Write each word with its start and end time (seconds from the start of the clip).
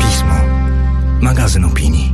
Pismo. 0.00 0.34
Magazyn 1.20 1.64
opinii. 1.64 2.12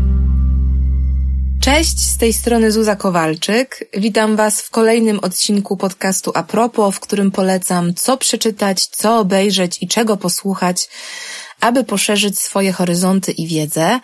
Cześć, 1.61 2.00
z 2.00 2.16
tej 2.16 2.33
strony 2.33 2.72
Zuza 2.72 2.96
Kowalczyk. 2.96 3.88
Witam 3.96 4.37
Was 4.37 4.62
w 4.62 4.71
kolejnym 4.71 5.19
odcinku 5.19 5.77
podcastu 5.77 6.33
Apropo, 6.35 6.91
w 6.91 7.01
którym 7.01 7.30
polecam 7.30 7.95
co 7.95 8.17
przeczytać, 8.17 8.87
co 8.87 9.19
obejrzeć 9.19 9.83
i 9.83 9.88
czego 9.88 10.16
posłuchać, 10.16 10.89
aby 11.61 11.84
poszerzyć 11.84 12.39
swoje 12.39 12.73
horyzonty 12.73 13.32
i 13.32 13.46
wiedzę. 13.46 14.00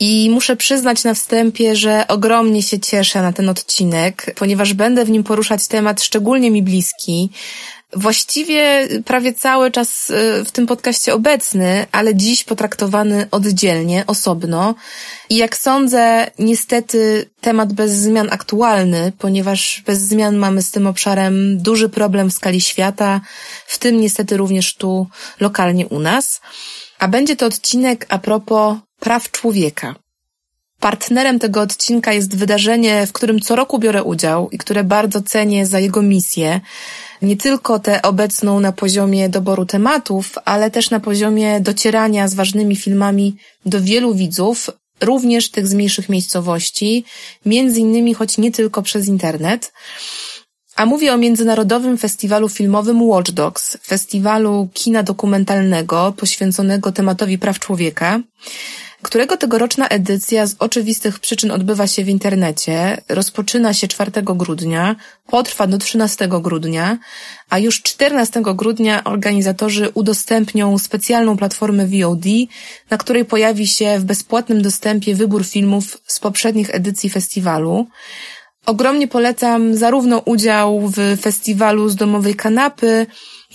I 0.00 0.30
muszę 0.30 0.56
przyznać 0.56 1.04
na 1.04 1.14
wstępie, 1.14 1.76
że 1.76 2.04
ogromnie 2.08 2.62
się 2.62 2.80
cieszę 2.80 3.22
na 3.22 3.32
ten 3.32 3.48
odcinek, 3.48 4.34
ponieważ 4.36 4.74
będę 4.74 5.04
w 5.04 5.10
nim 5.10 5.24
poruszać 5.24 5.68
temat 5.68 6.02
szczególnie 6.02 6.50
mi 6.50 6.62
bliski, 6.62 7.30
właściwie 7.92 8.88
prawie 9.04 9.32
cały 9.32 9.70
czas 9.70 10.10
y, 10.10 10.44
w 10.44 10.50
tym 10.50 10.66
podcaście 10.66 11.14
obecny, 11.14 11.86
ale 11.92 12.14
dziś 12.14 12.44
potraktowany 12.44 13.26
oddzielnie, 13.30 14.04
osobno. 14.06 14.74
I 15.30 15.36
jak 15.36 15.56
sądzę, 15.56 16.30
niestety 16.38 17.30
temat 17.40 17.72
bez 17.72 17.92
zmian 17.92 18.28
aktualny, 18.30 19.12
ponieważ 19.18 19.82
bez 19.86 19.98
zmian 19.98 20.36
mamy 20.36 20.62
z 20.62 20.70
tym 20.70 20.86
obszarem 20.86 21.58
duży 21.58 21.88
problem 21.88 22.30
w 22.30 22.34
skali 22.34 22.60
świata, 22.60 23.20
w 23.66 23.78
tym 23.78 24.00
niestety 24.00 24.36
również 24.36 24.74
tu 24.74 25.06
lokalnie 25.40 25.86
u 25.86 25.98
nas. 25.98 26.40
A 26.98 27.08
będzie 27.08 27.36
to 27.36 27.46
odcinek 27.46 28.06
a 28.08 28.18
propos 28.18 28.76
praw 29.00 29.30
człowieka. 29.30 29.94
Partnerem 30.80 31.38
tego 31.38 31.60
odcinka 31.60 32.12
jest 32.12 32.36
wydarzenie, 32.36 33.06
w 33.06 33.12
którym 33.12 33.40
co 33.40 33.56
roku 33.56 33.78
biorę 33.78 34.02
udział 34.02 34.50
i 34.50 34.58
które 34.58 34.84
bardzo 34.84 35.22
cenię 35.22 35.66
za 35.66 35.80
jego 35.80 36.02
misję. 36.02 36.60
Nie 37.22 37.36
tylko 37.36 37.78
tę 37.78 38.02
obecną 38.02 38.60
na 38.60 38.72
poziomie 38.72 39.28
doboru 39.28 39.66
tematów, 39.66 40.34
ale 40.44 40.70
też 40.70 40.90
na 40.90 41.00
poziomie 41.00 41.60
docierania 41.60 42.28
z 42.28 42.34
ważnymi 42.34 42.76
filmami 42.76 43.36
do 43.66 43.80
wielu 43.80 44.14
widzów, 44.14 44.70
również 45.00 45.50
tych 45.50 45.66
z 45.66 45.74
mniejszych 45.74 46.08
miejscowości, 46.08 47.04
między 47.46 47.80
innymi 47.80 48.14
choć 48.14 48.38
nie 48.38 48.52
tylko 48.52 48.82
przez 48.82 49.08
internet. 49.08 49.72
A 50.76 50.86
mówię 50.86 51.14
o 51.14 51.16
Międzynarodowym 51.16 51.98
Festiwalu 51.98 52.48
Filmowym 52.48 53.02
Watch 53.02 53.30
Dogs, 53.30 53.78
festiwalu 53.86 54.68
kina 54.74 55.02
dokumentalnego 55.02 56.14
poświęconego 56.16 56.92
tematowi 56.92 57.38
praw 57.38 57.58
człowieka, 57.58 58.20
którego 59.06 59.36
tegoroczna 59.36 59.88
edycja 59.88 60.46
z 60.46 60.56
oczywistych 60.58 61.18
przyczyn 61.18 61.50
odbywa 61.50 61.86
się 61.86 62.04
w 62.04 62.08
internecie, 62.08 63.02
rozpoczyna 63.08 63.74
się 63.74 63.88
4 63.88 64.10
grudnia, 64.22 64.96
potrwa 65.26 65.66
do 65.66 65.78
13 65.78 66.28
grudnia, 66.28 66.98
a 67.50 67.58
już 67.58 67.82
14 67.82 68.42
grudnia 68.42 69.04
organizatorzy 69.04 69.90
udostępnią 69.94 70.78
specjalną 70.78 71.36
platformę 71.36 71.86
VOD, 71.86 72.24
na 72.90 72.96
której 72.98 73.24
pojawi 73.24 73.66
się 73.66 73.98
w 73.98 74.04
bezpłatnym 74.04 74.62
dostępie 74.62 75.14
wybór 75.14 75.44
filmów 75.44 75.98
z 76.06 76.20
poprzednich 76.20 76.74
edycji 76.74 77.10
festiwalu. 77.10 77.86
Ogromnie 78.66 79.08
polecam 79.08 79.76
zarówno 79.76 80.18
udział 80.18 80.88
w 80.88 80.96
festiwalu 81.20 81.88
z 81.88 81.96
domowej 81.96 82.34
kanapy, 82.34 83.06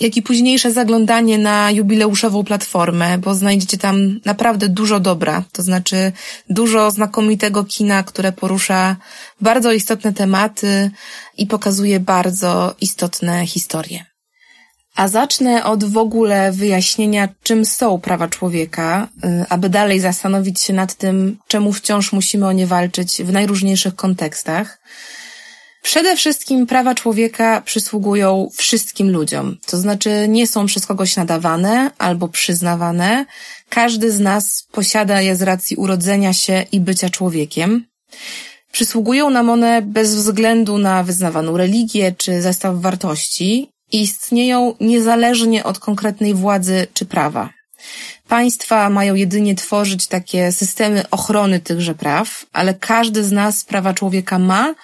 jak 0.02 0.17
i 0.17 0.21
późniejsze 0.21 0.71
zaglądanie 0.71 1.38
na 1.38 1.71
jubileuszową 1.71 2.44
platformę, 2.44 3.17
bo 3.17 3.35
znajdziecie 3.35 3.77
tam 3.77 4.19
naprawdę 4.25 4.69
dużo 4.69 4.99
dobra, 4.99 5.44
to 5.52 5.61
znaczy 5.63 6.11
dużo 6.49 6.91
znakomitego 6.91 7.63
kina, 7.63 8.03
które 8.03 8.31
porusza 8.31 8.95
bardzo 9.41 9.72
istotne 9.72 10.13
tematy 10.13 10.91
i 11.38 11.47
pokazuje 11.47 11.99
bardzo 11.99 12.75
istotne 12.81 13.45
historie. 13.45 14.05
A 14.95 15.07
zacznę 15.07 15.63
od 15.63 15.83
w 15.83 15.97
ogóle 15.97 16.52
wyjaśnienia, 16.52 17.29
czym 17.44 17.66
są 17.66 17.99
prawa 17.99 18.27
człowieka, 18.27 19.07
y, 19.25 19.45
aby 19.49 19.69
dalej 19.69 19.99
zastanowić 19.99 20.61
się 20.61 20.73
nad 20.73 20.95
tym, 20.95 21.38
czemu 21.47 21.73
wciąż 21.73 22.12
musimy 22.12 22.47
o 22.47 22.51
nie 22.51 22.68
walczyć 22.68 23.23
w 23.23 23.31
najróżniejszych 23.31 23.95
kontekstach. 23.95 24.81
Przede 25.81 26.16
wszystkim 26.16 26.68
prawa 26.68 26.96
człowieka 26.96 27.62
przysługują 27.62 28.50
wszystkim 28.56 29.12
ludziom, 29.12 29.58
to 29.66 29.78
znaczy 29.78 30.25
nie 30.30 30.47
są 30.47 30.66
przez 30.66 30.86
kogoś 30.86 31.16
nadawane 31.16 31.92
albo 31.97 32.28
przyznawane. 32.28 33.25
Każdy 33.69 34.12
z 34.12 34.19
nas 34.19 34.68
posiada 34.72 35.22
je 35.22 35.36
z 35.36 35.42
racji 35.42 35.78
urodzenia 35.78 36.34
się 36.34 36.66
i 36.72 36.80
bycia 36.80 37.09
człowiekiem. 37.09 37.86
Przysługują 38.72 39.30
nam 39.30 39.50
one 39.50 39.81
bez 39.81 40.16
względu 40.16 40.78
na 40.78 41.03
wyznawaną 41.03 41.58
religię 41.58 42.16
czy 42.18 42.42
zestaw 42.42 42.75
wartości 42.75 43.69
i 43.92 44.02
istnieją 44.02 44.75
niezależnie 44.80 45.63
od 45.63 45.80
konkretnej 45.80 46.34
władzy 46.34 46.88
czy 46.94 47.06
prawa. 47.06 47.50
Państwa 48.28 48.90
mają 48.90 49.16
jedynie 49.16 49.56
tworzyć 49.56 50.08
takie 50.08 50.52
systemy 50.52 51.09
ochrony 51.09 51.59
tychże 51.59 51.96
praw, 51.96 52.46
ale 52.53 52.74
każdy 52.74 53.24
z 53.24 53.31
nas 53.31 53.63
prawa 53.63 53.94
człowieka 53.94 54.40
ma 54.40 54.75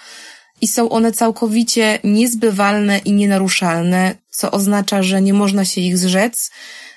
i 0.62 0.68
są 0.68 0.90
one 0.90 1.12
całkowicie 1.12 2.00
niezbywalne 2.04 2.98
i 2.98 3.14
nienaruszalne, 3.14 4.16
co 4.30 4.52
oznacza, 4.52 5.04
że 5.04 5.22
nie 5.22 5.34
można 5.34 5.66
się 5.66 5.82
ich 5.82 5.98
zrzec 5.98 6.52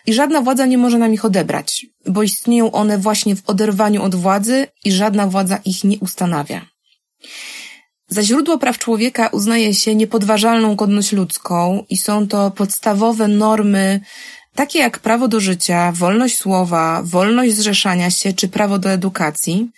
i 0.06 0.12
żadna 0.12 0.40
władza 0.42 0.66
nie 0.66 0.78
może 0.78 0.98
nam 0.98 1.14
ich 1.14 1.24
odebrać, 1.24 1.86
bo 2.06 2.22
istnieją 2.22 2.72
one 2.72 2.98
właśnie 2.98 3.36
w 3.36 3.50
oderwaniu 3.50 4.02
od 4.02 4.14
władzy 4.14 4.66
i 4.84 4.92
żadna 4.92 5.26
władza 5.26 5.58
ich 5.64 5.84
nie 5.84 5.98
ustanawia. 5.98 6.66
Za 8.08 8.22
źródło 8.22 8.58
praw 8.58 8.78
człowieka 8.78 9.28
uznaje 9.28 9.74
się 9.74 9.94
niepodważalną 9.94 10.74
godność 10.74 11.12
ludzką 11.12 11.84
i 11.88 11.96
są 11.96 12.28
to 12.28 12.50
podstawowe 12.50 13.28
normy, 13.28 14.00
takie 14.54 14.78
jak 14.78 14.98
prawo 14.98 15.28
do 15.28 15.40
życia, 15.40 15.92
wolność 15.92 16.38
słowa, 16.38 17.02
wolność 17.04 17.54
zrzeszania 17.54 18.10
się 18.10 18.32
czy 18.32 18.48
prawo 18.48 18.78
do 18.78 18.90
edukacji, 18.90 19.70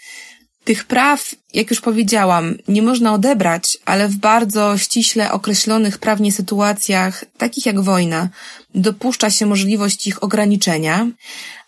tych 0.65 0.85
praw, 0.85 1.35
jak 1.55 1.71
już 1.71 1.81
powiedziałam, 1.81 2.55
nie 2.69 2.83
można 2.83 3.15
odebrać, 3.15 3.79
ale 3.85 4.09
w 4.09 4.17
bardzo 4.17 4.79
ściśle 4.79 5.33
określonych 5.33 5.99
prawnie 5.99 6.33
sytuacjach, 6.33 7.25
takich 7.39 7.67
jak 7.67 7.81
wojna, 7.81 8.29
dopuszcza 8.75 9.31
się 9.31 9.47
możliwość 9.47 10.07
ich 10.07 10.23
ograniczenia, 10.23 11.07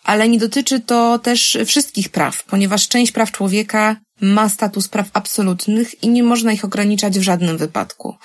ale 0.03 0.29
nie 0.29 0.39
dotyczy 0.39 0.79
to 0.79 1.19
też 1.19 1.57
wszystkich 1.65 2.09
praw, 2.09 2.43
ponieważ 2.43 2.87
część 2.87 3.11
praw 3.11 3.31
człowieka 3.31 3.95
ma 4.21 4.49
status 4.49 4.87
praw 4.87 5.09
absolutnych 5.13 6.03
i 6.03 6.09
nie 6.09 6.23
można 6.23 6.51
ich 6.51 6.65
ograniczać 6.65 7.19
w 7.19 7.21
żadnym 7.21 7.57
wypadku. 7.57 8.15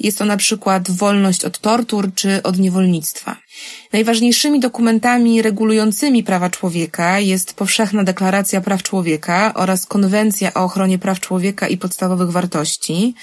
Jest 0.00 0.18
to 0.18 0.24
na 0.24 0.36
przykład 0.36 0.90
wolność 0.90 1.44
od 1.44 1.58
tortur 1.58 2.10
czy 2.14 2.42
od 2.42 2.58
niewolnictwa. 2.58 3.36
Najważniejszymi 3.92 4.60
dokumentami 4.60 5.42
regulującymi 5.42 6.24
prawa 6.24 6.50
człowieka 6.50 7.18
jest 7.18 7.54
Powszechna 7.54 8.04
Deklaracja 8.04 8.60
Praw 8.60 8.82
Człowieka 8.82 9.54
oraz 9.54 9.86
Konwencja 9.86 10.54
o 10.54 10.64
ochronie 10.64 10.98
praw 10.98 11.20
człowieka 11.20 11.68
i 11.68 11.76
podstawowych 11.76 12.30
wartości. 12.30 13.14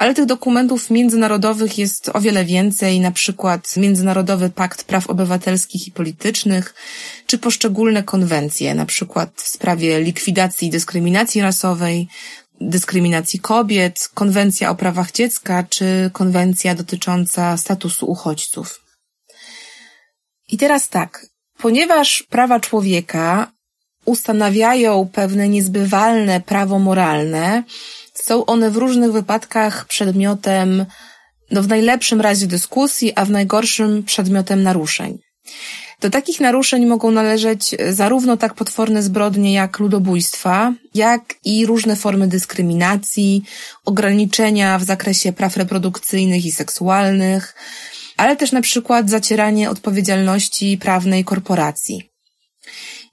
Ale 0.00 0.14
tych 0.14 0.26
dokumentów 0.26 0.90
międzynarodowych 0.90 1.78
jest 1.78 2.10
o 2.14 2.20
wiele 2.20 2.44
więcej, 2.44 3.00
na 3.00 3.10
przykład 3.10 3.76
Międzynarodowy 3.76 4.50
Pakt 4.50 4.84
Praw 4.84 5.10
Obywatelskich 5.10 5.88
i 5.88 5.92
Politycznych, 5.92 6.74
czy 7.26 7.38
poszczególne 7.38 8.02
konwencje, 8.02 8.74
na 8.74 8.86
przykład 8.86 9.30
w 9.36 9.48
sprawie 9.48 10.00
likwidacji 10.00 10.70
dyskryminacji 10.70 11.42
rasowej, 11.42 12.08
dyskryminacji 12.60 13.40
kobiet, 13.40 14.10
konwencja 14.14 14.70
o 14.70 14.74
prawach 14.74 15.12
dziecka, 15.12 15.64
czy 15.68 16.10
konwencja 16.12 16.74
dotycząca 16.74 17.56
statusu 17.56 18.10
uchodźców. 18.10 18.80
I 20.48 20.58
teraz 20.58 20.88
tak, 20.88 21.26
ponieważ 21.58 22.22
prawa 22.22 22.60
człowieka 22.60 23.52
ustanawiają 24.04 25.08
pewne 25.12 25.48
niezbywalne 25.48 26.40
prawo 26.40 26.78
moralne, 26.78 27.62
są 28.22 28.46
one 28.46 28.70
w 28.70 28.76
różnych 28.76 29.12
wypadkach 29.12 29.84
przedmiotem, 29.84 30.86
no 31.50 31.62
w 31.62 31.68
najlepszym 31.68 32.20
razie 32.20 32.46
dyskusji, 32.46 33.12
a 33.16 33.24
w 33.24 33.30
najgorszym 33.30 34.02
przedmiotem 34.02 34.62
naruszeń. 34.62 35.18
Do 36.00 36.10
takich 36.10 36.40
naruszeń 36.40 36.86
mogą 36.86 37.10
należeć 37.10 37.76
zarówno 37.90 38.36
tak 38.36 38.54
potworne 38.54 39.02
zbrodnie 39.02 39.52
jak 39.52 39.78
ludobójstwa, 39.78 40.72
jak 40.94 41.34
i 41.44 41.66
różne 41.66 41.96
formy 41.96 42.26
dyskryminacji, 42.28 43.42
ograniczenia 43.84 44.78
w 44.78 44.84
zakresie 44.84 45.32
praw 45.32 45.56
reprodukcyjnych 45.56 46.46
i 46.46 46.52
seksualnych, 46.52 47.54
ale 48.16 48.36
też 48.36 48.52
na 48.52 48.60
przykład 48.60 49.10
zacieranie 49.10 49.70
odpowiedzialności 49.70 50.78
prawnej 50.78 51.24
korporacji. 51.24 52.10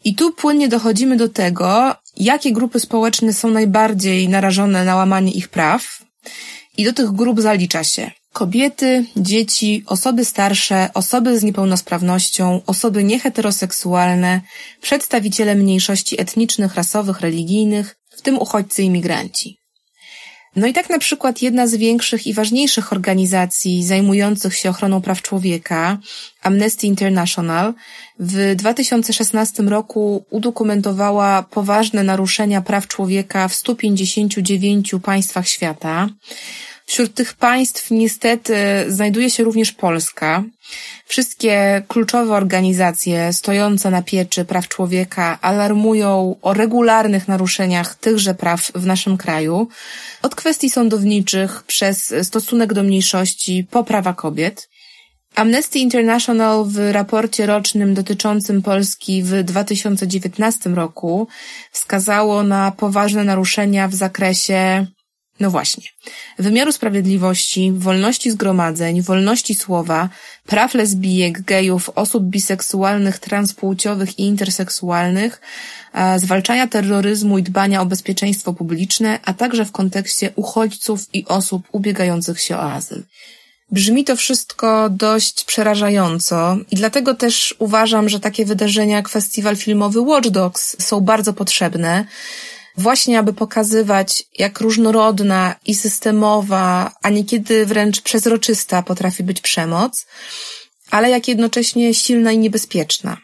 I 0.03 0.15
tu 0.15 0.33
płynnie 0.33 0.67
dochodzimy 0.67 1.17
do 1.17 1.29
tego, 1.29 1.95
jakie 2.17 2.51
grupy 2.51 2.79
społeczne 2.79 3.33
są 3.33 3.51
najbardziej 3.51 4.29
narażone 4.29 4.85
na 4.85 4.95
łamanie 4.95 5.31
ich 5.31 5.49
praw. 5.49 6.01
I 6.77 6.83
do 6.83 6.93
tych 6.93 7.11
grup 7.11 7.41
zalicza 7.41 7.83
się 7.83 8.11
kobiety, 8.33 9.05
dzieci, 9.15 9.83
osoby 9.85 10.25
starsze, 10.25 10.89
osoby 10.93 11.39
z 11.39 11.43
niepełnosprawnością, 11.43 12.61
osoby 12.65 13.03
nieheteroseksualne, 13.03 14.41
przedstawiciele 14.81 15.55
mniejszości 15.55 16.21
etnicznych, 16.21 16.75
rasowych, 16.75 17.21
religijnych, 17.21 17.95
w 18.17 18.21
tym 18.21 18.39
uchodźcy 18.39 18.83
i 18.83 18.89
migranci. 18.89 19.57
No 20.57 20.68
i 20.68 20.74
tak 20.74 20.89
na 20.89 21.00
przykład 21.00 21.42
jedna 21.42 21.68
z 21.68 21.75
większych 21.75 22.27
i 22.27 22.33
ważniejszych 22.33 22.94
organizacji 22.94 23.83
zajmujących 23.83 24.56
się 24.56 24.69
ochroną 24.69 25.01
praw 25.01 25.21
człowieka, 25.21 25.98
Amnesty 26.42 26.88
International, 26.88 27.74
w 28.19 28.56
2016 28.56 29.63
roku 29.63 30.25
udokumentowała 30.30 31.44
poważne 31.44 32.04
naruszenia 32.04 32.62
praw 32.62 32.88
człowieka 32.88 33.48
w 33.48 33.56
159 33.56 34.92
państwach 35.04 35.48
świata. 35.48 36.09
Wśród 36.87 37.13
tych 37.13 37.33
państw 37.33 37.91
niestety 37.91 38.55
znajduje 38.87 39.29
się 39.29 39.43
również 39.43 39.71
Polska. 39.71 40.43
Wszystkie 41.05 41.83
kluczowe 41.87 42.33
organizacje 42.33 43.33
stojące 43.33 43.91
na 43.91 44.01
pieczy 44.01 44.45
praw 44.45 44.67
człowieka 44.67 45.39
alarmują 45.41 46.35
o 46.41 46.53
regularnych 46.53 47.27
naruszeniach 47.27 47.95
tychże 47.95 48.33
praw 48.35 48.71
w 48.75 48.85
naszym 48.85 49.17
kraju, 49.17 49.67
od 50.21 50.35
kwestii 50.35 50.69
sądowniczych 50.69 51.63
przez 51.63 52.13
stosunek 52.23 52.73
do 52.73 52.83
mniejszości 52.83 53.67
po 53.71 53.83
prawa 53.83 54.13
kobiet. 54.13 54.69
Amnesty 55.35 55.79
International 55.79 56.65
w 56.65 56.91
raporcie 56.91 57.45
rocznym 57.45 57.93
dotyczącym 57.93 58.61
Polski 58.61 59.23
w 59.23 59.43
2019 59.43 60.69
roku 60.69 61.27
wskazało 61.71 62.43
na 62.43 62.71
poważne 62.71 63.23
naruszenia 63.23 63.87
w 63.87 63.93
zakresie 63.93 64.87
no 65.39 65.51
właśnie. 65.51 65.83
Wymiaru 66.39 66.71
sprawiedliwości, 66.71 67.71
wolności 67.75 68.31
zgromadzeń, 68.31 69.01
wolności 69.01 69.55
słowa, 69.55 70.09
praw 70.45 70.73
lesbijek, 70.73 71.41
gejów, 71.41 71.89
osób 71.95 72.23
biseksualnych, 72.23 73.19
transpłciowych 73.19 74.19
i 74.19 74.23
interseksualnych, 74.23 75.41
zwalczania 76.17 76.67
terroryzmu 76.67 77.37
i 77.37 77.43
dbania 77.43 77.81
o 77.81 77.85
bezpieczeństwo 77.85 78.53
publiczne, 78.53 79.19
a 79.23 79.33
także 79.33 79.65
w 79.65 79.71
kontekście 79.71 80.31
uchodźców 80.35 81.05
i 81.13 81.25
osób 81.25 81.67
ubiegających 81.71 82.39
się 82.39 82.55
o 82.57 82.71
azyl. 82.71 83.03
Brzmi 83.71 84.03
to 84.03 84.15
wszystko 84.15 84.89
dość 84.89 85.43
przerażająco 85.43 86.57
i 86.71 86.75
dlatego 86.75 87.13
też 87.13 87.55
uważam, 87.59 88.09
że 88.09 88.19
takie 88.19 88.45
wydarzenia 88.45 88.95
jak 88.95 89.09
festiwal 89.09 89.55
filmowy 89.55 90.01
Watch 90.01 90.29
Dogs 90.29 90.75
są 90.79 91.01
bardzo 91.01 91.33
potrzebne, 91.33 92.05
właśnie 92.77 93.19
aby 93.19 93.33
pokazywać, 93.33 94.24
jak 94.39 94.59
różnorodna 94.59 95.56
i 95.65 95.75
systemowa, 95.75 96.91
a 97.01 97.09
niekiedy 97.09 97.65
wręcz 97.65 98.01
przezroczysta 98.01 98.83
potrafi 98.83 99.24
być 99.24 99.41
przemoc, 99.41 100.06
ale 100.91 101.09
jak 101.09 101.27
jednocześnie 101.27 101.94
silna 101.94 102.31
i 102.31 102.38
niebezpieczna. 102.38 103.18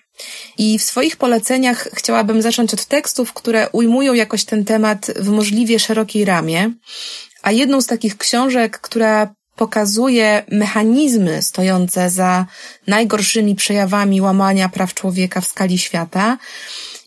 I 0.57 0.79
w 0.79 0.83
swoich 0.83 1.17
poleceniach 1.17 1.87
chciałabym 1.93 2.41
zacząć 2.41 2.73
od 2.73 2.85
tekstów, 2.85 3.33
które 3.33 3.69
ujmują 3.69 4.13
jakoś 4.13 4.45
ten 4.45 4.65
temat 4.65 5.11
w 5.15 5.29
możliwie 5.29 5.79
szerokiej 5.79 6.25
ramie, 6.25 6.73
a 7.41 7.51
jedną 7.51 7.81
z 7.81 7.87
takich 7.87 8.17
książek, 8.17 8.79
która 8.79 9.33
pokazuje 9.55 10.43
mechanizmy 10.51 11.41
stojące 11.41 12.09
za 12.09 12.45
najgorszymi 12.87 13.55
przejawami 13.55 14.21
łamania 14.21 14.69
praw 14.69 14.93
człowieka 14.93 15.41
w 15.41 15.47
skali 15.47 15.77
świata, 15.77 16.37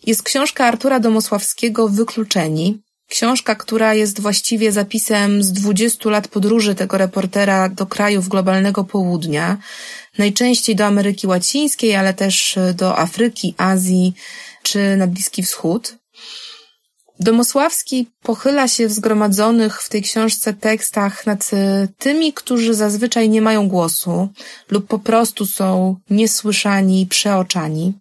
jest 0.06 0.22
książka 0.22 0.66
Artura 0.66 1.00
Domosławskiego 1.00 1.88
Wykluczeni. 1.88 2.82
Książka, 3.08 3.54
która 3.54 3.94
jest 3.94 4.20
właściwie 4.20 4.72
zapisem 4.72 5.42
z 5.42 5.52
20 5.52 6.10
lat 6.10 6.28
podróży 6.28 6.74
tego 6.74 6.98
reportera 6.98 7.68
do 7.68 7.86
krajów 7.86 8.28
globalnego 8.28 8.84
południa, 8.84 9.58
najczęściej 10.18 10.76
do 10.76 10.86
Ameryki 10.86 11.26
Łacińskiej, 11.26 11.96
ale 11.96 12.14
też 12.14 12.58
do 12.74 12.98
Afryki, 12.98 13.54
Azji 13.58 14.14
czy 14.62 14.96
na 14.96 15.06
Bliski 15.06 15.42
Wschód. 15.42 15.94
Domosławski 17.20 18.06
pochyla 18.22 18.68
się 18.68 18.88
w 18.88 18.92
zgromadzonych 18.92 19.82
w 19.82 19.88
tej 19.88 20.02
książce 20.02 20.54
tekstach 20.54 21.26
nad 21.26 21.50
tymi, 21.98 22.32
którzy 22.32 22.74
zazwyczaj 22.74 23.28
nie 23.28 23.42
mają 23.42 23.68
głosu 23.68 24.28
lub 24.70 24.86
po 24.86 24.98
prostu 24.98 25.46
są 25.46 25.96
niesłyszani 26.10 27.00
i 27.00 27.06
przeoczani. 27.06 27.94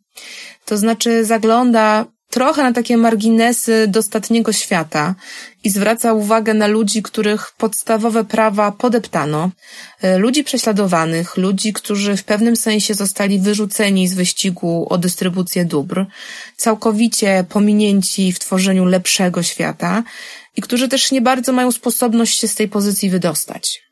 To 0.65 0.77
znaczy 0.77 1.25
zagląda 1.25 2.05
trochę 2.29 2.63
na 2.63 2.73
takie 2.73 2.97
marginesy 2.97 3.87
dostatniego 3.87 4.53
świata 4.53 5.15
i 5.63 5.69
zwraca 5.69 6.13
uwagę 6.13 6.53
na 6.53 6.67
ludzi, 6.67 7.03
których 7.03 7.51
podstawowe 7.57 8.25
prawa 8.25 8.71
podeptano, 8.71 9.51
e, 10.01 10.17
ludzi 10.17 10.43
prześladowanych, 10.43 11.37
ludzi, 11.37 11.73
którzy 11.73 12.17
w 12.17 12.23
pewnym 12.23 12.55
sensie 12.55 12.93
zostali 12.93 13.39
wyrzuceni 13.39 14.07
z 14.07 14.13
wyścigu 14.13 14.87
o 14.89 14.97
dystrybucję 14.97 15.65
dóbr, 15.65 16.05
całkowicie 16.57 17.45
pominięci 17.49 18.33
w 18.33 18.39
tworzeniu 18.39 18.85
lepszego 18.85 19.43
świata 19.43 20.03
i 20.57 20.61
którzy 20.61 20.87
też 20.87 21.11
nie 21.11 21.21
bardzo 21.21 21.53
mają 21.53 21.71
sposobność 21.71 22.39
się 22.39 22.47
z 22.47 22.55
tej 22.55 22.67
pozycji 22.67 23.09
wydostać. 23.09 23.84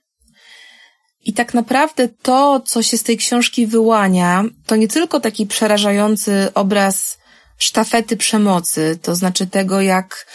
I 1.25 1.34
tak 1.34 1.54
naprawdę 1.54 2.08
to, 2.22 2.60
co 2.66 2.84
się 2.84 2.98
z 2.98 3.04
tej 3.04 3.18
książki 3.18 3.68
wyłania, 3.68 4.44
to 4.66 4.75
nie 4.75 4.88
tylko 4.88 5.20
taki 5.20 5.46
przerażający 5.46 6.50
obraz 6.54 7.18
sztafety 7.58 8.18
przemocy, 8.18 9.00
to 9.02 9.16
znaczy 9.16 9.48
tego, 9.48 9.81
jak 9.81 10.28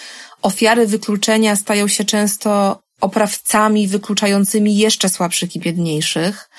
ofiary 0.43 0.87
wykluczenia 0.87 1.57
stają 1.57 1.89
się 1.89 2.05
często 2.05 2.79
oprawcami 3.01 3.89
wykluczającymi 3.89 4.77
jeszcze 4.77 5.09
słabszych 5.09 5.57
i 5.57 5.61
biedniejszych. 5.61 6.51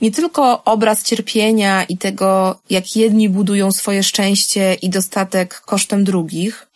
Nie 0.00 0.10
tylko 0.10 0.64
obraz 0.64 1.02
cierpienia 1.02 1.84
i 1.84 1.98
tego, 1.98 2.60
jak 2.70 2.96
jedni 2.96 3.28
budują 3.28 3.72
swoje 3.72 4.02
szczęście 4.02 4.74
i 4.74 4.90
dostatek 4.90 5.60
kosztem 5.60 6.04
drugich, 6.04 6.66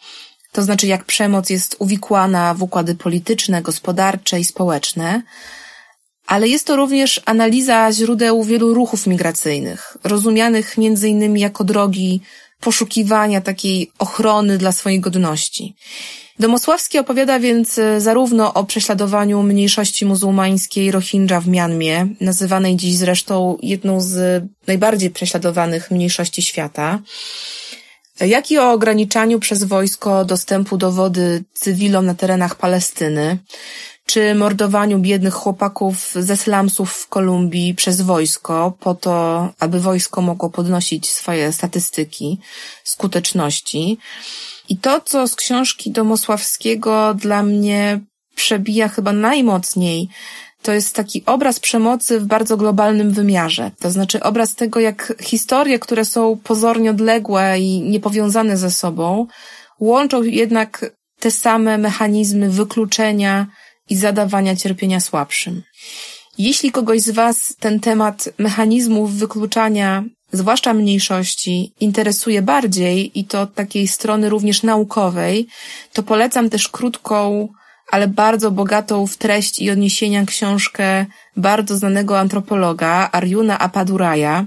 to 0.53 0.63
znaczy 0.63 0.87
jak 0.87 1.05
przemoc 1.05 1.51
jest 1.51 1.77
uwikłana 1.79 2.55
w 2.55 2.63
układy 2.63 2.95
polityczne, 2.95 3.63
gospodarcze 3.63 4.41
i 4.41 4.45
społeczne, 4.45 5.23
ale 6.27 6.49
jest 6.49 6.67
to 6.67 6.77
również 6.77 7.21
analiza 7.25 7.93
źródeł 7.93 8.45
wielu 8.45 8.75
ruchów 8.75 9.07
migracyjnych, 9.07 9.97
rozumianych 10.05 10.79
między 10.79 11.09
innymi 11.09 11.41
jako 11.41 11.65
drogi 11.65 12.21
poszukiwania 12.61 13.41
takiej 13.41 13.91
ochrony 13.99 14.59
dla 14.59 14.73
swojej 14.73 15.01
godności. 15.01 15.75
Domosławski 16.39 16.99
opowiada 16.99 17.41
więc 17.41 17.79
e, 17.79 18.01
zarówno 18.01 18.55
o 18.55 18.65
prześladowaniu 18.65 19.43
mniejszości 19.43 20.07
muzułmańskiej 20.07 20.91
Rohingya 20.91 21.41
w 21.41 21.49
Mianmie, 21.49 22.07
nazywanej 22.21 22.77
dziś 22.77 22.97
zresztą 22.97 23.59
jedną 23.63 24.01
z 24.01 24.45
najbardziej 24.67 25.11
prześladowanych 25.11 25.91
mniejszości 25.91 26.43
świata, 26.43 26.99
jak 28.21 28.51
i 28.51 28.59
o 28.59 28.73
ograniczaniu 28.73 29.41
przez 29.41 29.65
wojsko 29.65 30.25
dostępu 30.25 30.77
do 30.77 30.93
wody 30.93 31.45
cywilom 31.55 32.07
na 32.07 32.15
terenach 32.15 32.55
Palestyny, 32.55 33.39
czy 34.07 34.35
mordowaniu 34.35 34.99
biednych 34.99 35.35
chłopaków 35.35 36.13
ze 36.13 36.37
slumsów 36.37 36.93
w 36.93 37.09
Kolumbii 37.09 37.75
przez 37.75 38.01
wojsko, 38.01 38.73
po 38.81 38.95
to, 38.95 39.49
aby 39.61 39.81
wojsko 39.81 40.21
mogło 40.21 40.51
podnosić 40.51 41.11
swoje 41.11 41.53
statystyki 41.53 42.39
skuteczności. 42.85 43.99
I 44.69 44.77
to, 44.77 45.01
co 45.01 45.29
z 45.29 45.37
książki 45.37 45.91
Domosławskiego 45.91 47.15
dla 47.15 47.43
mnie 47.43 48.01
przebija 48.35 48.89
chyba 48.89 49.13
najmocniej, 49.13 50.09
to 50.63 50.73
jest 50.73 50.95
taki 50.95 51.23
obraz 51.27 51.61
przemocy 51.61 52.21
w 52.21 52.27
bardzo 52.27 52.57
globalnym 52.57 53.11
wymiarze. 53.11 53.71
To 53.81 53.91
znaczy 53.91 54.23
obraz 54.23 54.55
tego, 54.55 54.81
jak 54.81 55.13
historie, 55.21 55.79
które 55.79 56.05
są 56.05 56.39
pozornie 56.45 56.91
odległe 56.91 57.61
i 57.61 57.81
niepowiązane 57.81 58.57
ze 58.57 58.71
sobą, 58.71 59.27
łączą 59.81 60.23
jednak 60.23 60.93
te 61.21 61.31
same 61.31 61.79
mechanizmy 61.79 62.51
wykluczenia, 62.51 63.47
i 63.91 63.97
zadawania 63.97 64.57
cierpienia 64.57 65.01
słabszym. 65.01 65.63
Jeśli 66.39 66.73
kogoś 66.73 67.01
z 67.01 67.11
Was 67.11 67.57
ten 67.61 67.81
temat 67.81 68.29
mechanizmów 68.39 69.15
wykluczania, 69.15 70.05
zwłaszcza 70.33 70.75
mniejszości, 70.75 71.73
interesuje 71.81 72.43
bardziej 72.43 73.19
i 73.19 73.25
to 73.25 73.41
od 73.41 73.55
takiej 73.55 73.89
strony 73.89 74.29
również 74.29 74.63
naukowej, 74.63 75.47
to 75.93 76.03
polecam 76.03 76.51
też 76.51 76.69
krótką, 76.69 77.49
ale 77.91 78.09
bardzo 78.09 78.51
bogatą 78.51 79.07
w 79.07 79.17
treść 79.17 79.59
i 79.59 79.71
odniesienia 79.71 80.27
książkę 80.27 81.07
bardzo 81.37 81.77
znanego 81.77 82.19
antropologa 82.19 83.09
Arjuna 83.13 83.59
Apaduraya. 83.59 84.47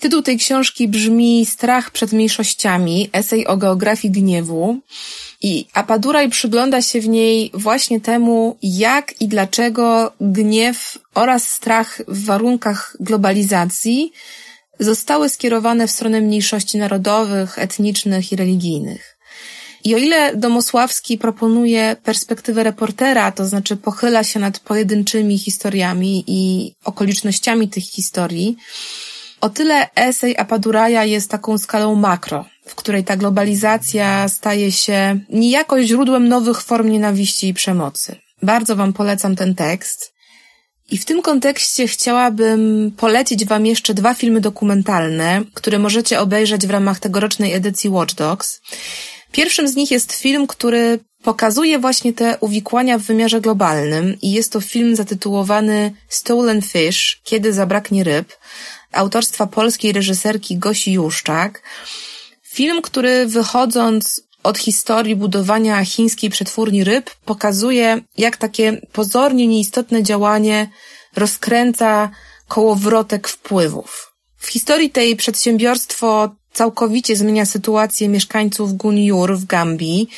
Tytuł 0.00 0.22
tej 0.22 0.38
książki 0.38 0.88
brzmi 0.88 1.46
Strach 1.46 1.90
przed 1.90 2.12
mniejszościami, 2.12 3.10
esej 3.12 3.46
o 3.46 3.56
geografii 3.56 4.12
gniewu. 4.12 4.80
I 5.42 5.66
Apaduraj 5.72 6.30
przygląda 6.30 6.82
się 6.82 7.00
w 7.00 7.08
niej 7.08 7.50
właśnie 7.54 8.00
temu, 8.00 8.56
jak 8.62 9.20
i 9.20 9.28
dlaczego 9.28 10.12
gniew 10.20 10.98
oraz 11.14 11.48
strach 11.48 12.02
w 12.08 12.24
warunkach 12.24 12.96
globalizacji 13.00 14.12
zostały 14.80 15.28
skierowane 15.28 15.86
w 15.86 15.90
stronę 15.90 16.20
mniejszości 16.20 16.78
narodowych, 16.78 17.58
etnicznych 17.58 18.32
i 18.32 18.36
religijnych. 18.36 19.16
I 19.84 19.94
o 19.94 19.98
ile 19.98 20.36
Domosławski 20.36 21.18
proponuje 21.18 21.96
perspektywę 22.04 22.62
reportera, 22.62 23.32
to 23.32 23.46
znaczy 23.46 23.76
pochyla 23.76 24.24
się 24.24 24.40
nad 24.40 24.58
pojedynczymi 24.58 25.38
historiami 25.38 26.24
i 26.26 26.72
okolicznościami 26.84 27.68
tych 27.68 27.84
historii, 27.84 28.56
o 29.40 29.48
tyle 29.50 29.88
esej 29.94 30.36
Apaduraja 30.38 31.04
jest 31.04 31.30
taką 31.30 31.58
skalą 31.58 31.94
makro, 31.94 32.44
w 32.66 32.74
której 32.74 33.04
ta 33.04 33.16
globalizacja 33.16 34.28
staje 34.28 34.72
się 34.72 35.18
niejako 35.30 35.82
źródłem 35.82 36.28
nowych 36.28 36.62
form 36.62 36.88
nienawiści 36.88 37.48
i 37.48 37.54
przemocy. 37.54 38.16
Bardzo 38.42 38.76
Wam 38.76 38.92
polecam 38.92 39.36
ten 39.36 39.54
tekst. 39.54 40.12
I 40.90 40.98
w 40.98 41.04
tym 41.04 41.22
kontekście 41.22 41.88
chciałabym 41.88 42.92
polecić 42.96 43.44
Wam 43.44 43.66
jeszcze 43.66 43.94
dwa 43.94 44.14
filmy 44.14 44.40
dokumentalne, 44.40 45.42
które 45.54 45.78
możecie 45.78 46.20
obejrzeć 46.20 46.66
w 46.66 46.70
ramach 46.70 47.00
tegorocznej 47.00 47.52
edycji 47.52 47.90
Watch 47.90 48.14
Dogs. 48.14 48.60
Pierwszym 49.32 49.68
z 49.68 49.76
nich 49.76 49.90
jest 49.90 50.12
film, 50.12 50.46
który 50.46 50.98
pokazuje 51.22 51.78
właśnie 51.78 52.12
te 52.12 52.38
uwikłania 52.40 52.98
w 52.98 53.02
wymiarze 53.02 53.40
globalnym 53.40 54.16
i 54.22 54.32
jest 54.32 54.52
to 54.52 54.60
film 54.60 54.96
zatytułowany 54.96 55.92
Stolen 56.08 56.62
Fish, 56.62 57.20
kiedy 57.24 57.52
zabraknie 57.52 58.04
ryb, 58.04 58.32
autorstwa 58.96 59.46
polskiej 59.46 59.92
reżyserki 59.92 60.58
Gosi 60.58 60.92
Juszczak. 60.92 61.62
Film, 62.42 62.82
który 62.82 63.26
wychodząc 63.26 64.22
od 64.42 64.58
historii 64.58 65.16
budowania 65.16 65.84
chińskiej 65.84 66.30
przetwórni 66.30 66.84
ryb 66.84 67.10
pokazuje, 67.24 68.00
jak 68.18 68.36
takie 68.36 68.80
pozornie 68.92 69.46
nieistotne 69.46 70.02
działanie 70.02 70.68
rozkręca 71.16 72.10
kołowrotek 72.48 73.28
wpływów. 73.28 74.12
W 74.36 74.46
historii 74.46 74.90
tej 74.90 75.16
przedsiębiorstwo 75.16 76.34
całkowicie 76.52 77.16
zmienia 77.16 77.46
sytuację 77.46 78.08
mieszkańców 78.08 78.76
Gunjur 78.76 79.36
w 79.36 79.44
Gambii, 79.44 80.08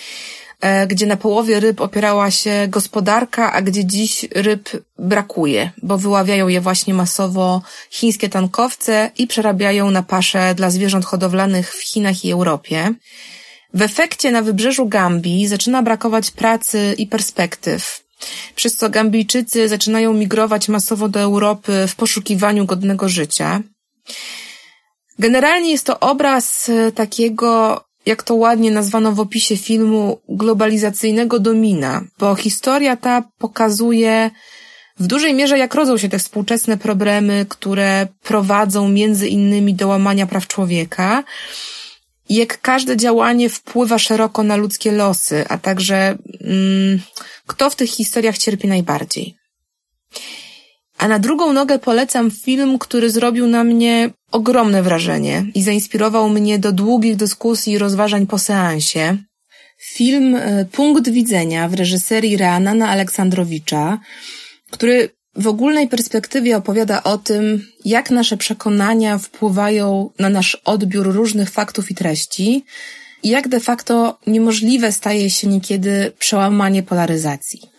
gdzie 0.88 1.06
na 1.06 1.16
połowie 1.16 1.60
ryb 1.60 1.80
opierała 1.80 2.30
się 2.30 2.66
gospodarka, 2.68 3.52
a 3.52 3.62
gdzie 3.62 3.84
dziś 3.84 4.26
ryb 4.34 4.68
brakuje, 4.98 5.70
bo 5.82 5.98
wyławiają 5.98 6.48
je 6.48 6.60
właśnie 6.60 6.94
masowo 6.94 7.62
chińskie 7.90 8.28
tankowce 8.28 9.10
i 9.18 9.26
przerabiają 9.26 9.90
na 9.90 10.02
pasze 10.02 10.54
dla 10.54 10.70
zwierząt 10.70 11.04
hodowlanych 11.04 11.74
w 11.74 11.82
Chinach 11.82 12.24
i 12.24 12.32
Europie. 12.32 12.94
W 13.74 13.82
efekcie 13.82 14.30
na 14.30 14.42
wybrzeżu 14.42 14.88
Gambii 14.88 15.46
zaczyna 15.46 15.82
brakować 15.82 16.30
pracy 16.30 16.94
i 16.98 17.06
perspektyw, 17.06 18.04
przez 18.54 18.76
co 18.76 18.90
Gambijczycy 18.90 19.68
zaczynają 19.68 20.12
migrować 20.12 20.68
masowo 20.68 21.08
do 21.08 21.20
Europy 21.20 21.86
w 21.88 21.94
poszukiwaniu 21.94 22.66
godnego 22.66 23.08
życia. 23.08 23.60
Generalnie 25.18 25.70
jest 25.70 25.86
to 25.86 26.00
obraz 26.00 26.68
e, 26.68 26.92
takiego, 26.92 27.84
jak 28.06 28.22
to 28.22 28.34
ładnie 28.34 28.70
nazwano 28.70 29.12
w 29.12 29.20
opisie 29.20 29.56
filmu, 29.56 30.20
globalizacyjnego 30.28 31.38
domina, 31.38 32.04
bo 32.18 32.34
historia 32.34 32.96
ta 32.96 33.22
pokazuje 33.38 34.30
w 34.98 35.06
dużej 35.06 35.34
mierze, 35.34 35.58
jak 35.58 35.74
rodzą 35.74 35.98
się 35.98 36.08
te 36.08 36.18
współczesne 36.18 36.76
problemy, 36.78 37.46
które 37.48 38.06
prowadzą 38.22 38.88
między 38.88 39.28
innymi 39.28 39.74
do 39.74 39.88
łamania 39.88 40.26
praw 40.26 40.46
człowieka, 40.46 41.24
jak 42.30 42.60
każde 42.60 42.96
działanie 42.96 43.48
wpływa 43.50 43.98
szeroko 43.98 44.42
na 44.42 44.56
ludzkie 44.56 44.92
losy, 44.92 45.44
a 45.48 45.58
także 45.58 46.18
mm, 46.40 47.00
kto 47.46 47.70
w 47.70 47.76
tych 47.76 47.90
historiach 47.90 48.38
cierpi 48.38 48.68
najbardziej. 48.68 49.36
A 50.98 51.08
na 51.08 51.18
drugą 51.18 51.52
nogę 51.52 51.78
polecam 51.78 52.30
film, 52.30 52.78
który 52.78 53.10
zrobił 53.10 53.46
na 53.46 53.64
mnie 53.64 54.10
ogromne 54.32 54.82
wrażenie 54.82 55.46
i 55.54 55.62
zainspirował 55.62 56.28
mnie 56.28 56.58
do 56.58 56.72
długich 56.72 57.16
dyskusji 57.16 57.72
i 57.72 57.78
rozważań 57.78 58.26
po 58.26 58.38
seansie. 58.38 59.16
Film 59.94 60.34
e, 60.34 60.64
Punkt 60.64 61.08
Widzenia 61.08 61.68
w 61.68 61.74
reżyserii 61.74 62.36
Reanana 62.36 62.88
Aleksandrowicza, 62.88 63.98
który 64.70 65.10
w 65.36 65.46
ogólnej 65.46 65.88
perspektywie 65.88 66.56
opowiada 66.56 67.02
o 67.02 67.18
tym, 67.18 67.66
jak 67.84 68.10
nasze 68.10 68.36
przekonania 68.36 69.18
wpływają 69.18 70.10
na 70.18 70.28
nasz 70.28 70.54
odbiór 70.64 71.14
różnych 71.14 71.50
faktów 71.50 71.90
i 71.90 71.94
treści 71.94 72.64
i 73.22 73.28
jak 73.28 73.48
de 73.48 73.60
facto 73.60 74.18
niemożliwe 74.26 74.92
staje 74.92 75.30
się 75.30 75.48
niekiedy 75.48 76.12
przełamanie 76.18 76.82
polaryzacji. 76.82 77.77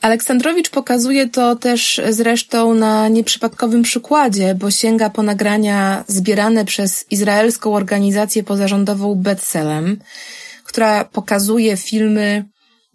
Aleksandrowicz 0.00 0.70
pokazuje 0.70 1.28
to 1.28 1.56
też 1.56 2.00
zresztą 2.08 2.74
na 2.74 3.08
nieprzypadkowym 3.08 3.82
przykładzie, 3.82 4.54
bo 4.54 4.70
sięga 4.70 5.10
po 5.10 5.22
nagrania 5.22 6.04
zbierane 6.06 6.64
przez 6.64 7.06
izraelską 7.10 7.74
organizację 7.74 8.42
pozarządową 8.42 9.14
Betselem, 9.14 10.00
która 10.64 11.04
pokazuje 11.04 11.76
filmy 11.76 12.44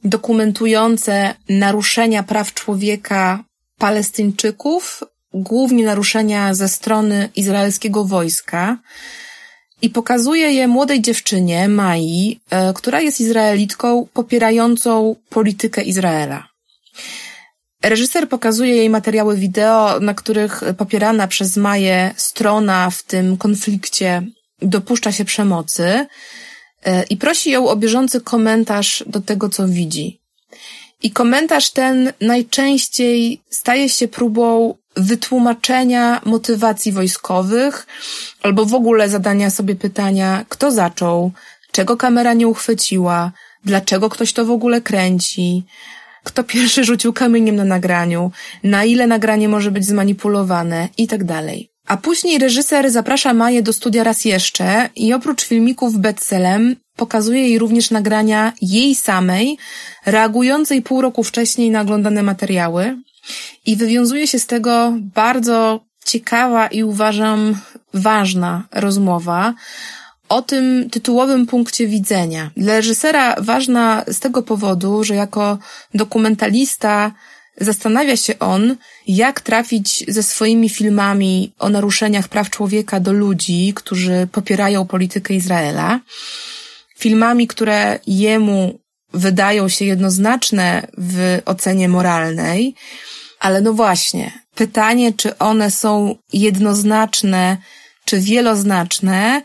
dokumentujące 0.03 1.35
naruszenia 1.49 2.23
praw 2.23 2.53
człowieka 2.53 3.43
Palestyńczyków, 3.77 5.03
głównie 5.33 5.85
naruszenia 5.85 6.53
ze 6.53 6.69
strony 6.69 7.29
izraelskiego 7.35 8.05
wojska, 8.05 8.77
i 9.81 9.89
pokazuje 9.89 10.51
je 10.51 10.67
młodej 10.67 11.01
dziewczynie, 11.01 11.67
Mai, 11.67 12.39
e, 12.49 12.73
która 12.73 13.01
jest 13.01 13.21
Izraelitką 13.21 14.07
popierającą 14.13 15.15
politykę 15.29 15.81
Izraela. 15.83 16.52
Reżyser 17.83 18.29
pokazuje 18.29 18.75
jej 18.75 18.89
materiały 18.89 19.37
wideo, 19.37 19.99
na 19.99 20.13
których 20.13 20.61
popierana 20.77 21.27
przez 21.27 21.57
Maję 21.57 22.13
strona 22.17 22.89
w 22.89 23.03
tym 23.03 23.37
konflikcie 23.37 24.21
dopuszcza 24.61 25.11
się 25.11 25.25
przemocy, 25.25 26.05
E, 26.85 27.03
i 27.03 27.17
prosi 27.17 27.51
ją 27.51 27.67
o 27.67 27.75
bieżący 27.75 28.21
komentarz 28.21 29.03
do 29.07 29.21
tego, 29.21 29.49
co 29.49 29.67
widzi. 29.67 30.19
I 31.03 31.11
komentarz 31.11 31.71
ten 31.71 32.13
najczęściej 32.21 33.41
staje 33.49 33.89
się 33.89 34.07
próbą 34.07 34.75
wytłumaczenia 34.95 36.21
motywacji 36.25 36.91
wojskowych 36.91 37.87
albo 38.43 38.65
w 38.65 38.73
ogóle 38.73 39.09
zadania 39.09 39.49
sobie 39.49 39.75
pytania, 39.75 40.45
kto 40.49 40.71
zaczął, 40.71 41.31
czego 41.71 41.97
kamera 41.97 42.33
nie 42.33 42.47
uchwyciła, 42.47 43.31
dlaczego 43.65 44.09
ktoś 44.09 44.33
to 44.33 44.45
w 44.45 44.51
ogóle 44.51 44.81
kręci, 44.81 45.63
kto 46.23 46.43
pierwszy 46.43 46.83
rzucił 46.83 47.13
kamieniem 47.13 47.55
na 47.55 47.65
nagraniu, 47.65 48.31
na 48.63 48.83
ile 48.83 49.07
nagranie 49.07 49.49
może 49.49 49.71
być 49.71 49.85
zmanipulowane 49.85 50.89
i 50.97 51.07
tak 51.07 51.23
dalej. 51.23 51.69
A 51.87 51.97
później 51.97 52.39
reżyser 52.39 52.91
zaprasza 52.91 53.33
Maję 53.33 53.63
do 53.63 53.73
studia 53.73 54.03
raz 54.03 54.25
jeszcze 54.25 54.89
i 54.95 55.13
oprócz 55.13 55.45
filmików 55.45 55.97
Betselem 55.97 56.75
pokazuje 56.95 57.41
jej 57.41 57.59
również 57.59 57.91
nagrania 57.91 58.53
jej 58.61 58.95
samej, 58.95 59.57
reagującej 60.05 60.81
pół 60.81 61.01
roku 61.01 61.23
wcześniej 61.23 61.71
na 61.71 61.81
oglądane 61.81 62.23
materiały 62.23 62.97
i 63.65 63.75
wywiązuje 63.75 64.27
się 64.27 64.39
z 64.39 64.47
tego 64.47 64.93
bardzo 65.15 65.79
ciekawa 66.05 66.67
i 66.67 66.83
uważam 66.83 67.55
ważna 67.93 68.63
rozmowa 68.71 69.53
o 70.29 70.41
tym 70.41 70.89
tytułowym 70.89 71.47
punkcie 71.47 71.87
widzenia. 71.87 72.51
Dla 72.57 72.73
reżysera 72.73 73.35
ważna 73.39 74.03
z 74.07 74.19
tego 74.19 74.43
powodu, 74.43 75.03
że 75.03 75.15
jako 75.15 75.57
dokumentalista 75.93 77.11
Zastanawia 77.57 78.17
się 78.17 78.39
on, 78.39 78.75
jak 79.07 79.41
trafić 79.41 80.05
ze 80.07 80.23
swoimi 80.23 80.69
filmami 80.69 81.53
o 81.59 81.69
naruszeniach 81.69 82.27
praw 82.27 82.49
człowieka 82.49 82.99
do 82.99 83.13
ludzi, 83.13 83.73
którzy 83.75 84.27
popierają 84.31 84.87
politykę 84.87 85.33
Izraela. 85.33 85.99
Filmami, 86.97 87.47
które 87.47 87.99
jemu 88.07 88.79
wydają 89.13 89.69
się 89.69 89.85
jednoznaczne 89.85 90.87
w 90.97 91.41
ocenie 91.45 91.89
moralnej, 91.89 92.75
ale 93.39 93.61
no 93.61 93.73
właśnie, 93.73 94.31
pytanie, 94.55 95.13
czy 95.13 95.37
one 95.37 95.71
są 95.71 96.15
jednoznaczne, 96.33 97.57
czy 98.05 98.19
wieloznaczne, 98.19 99.41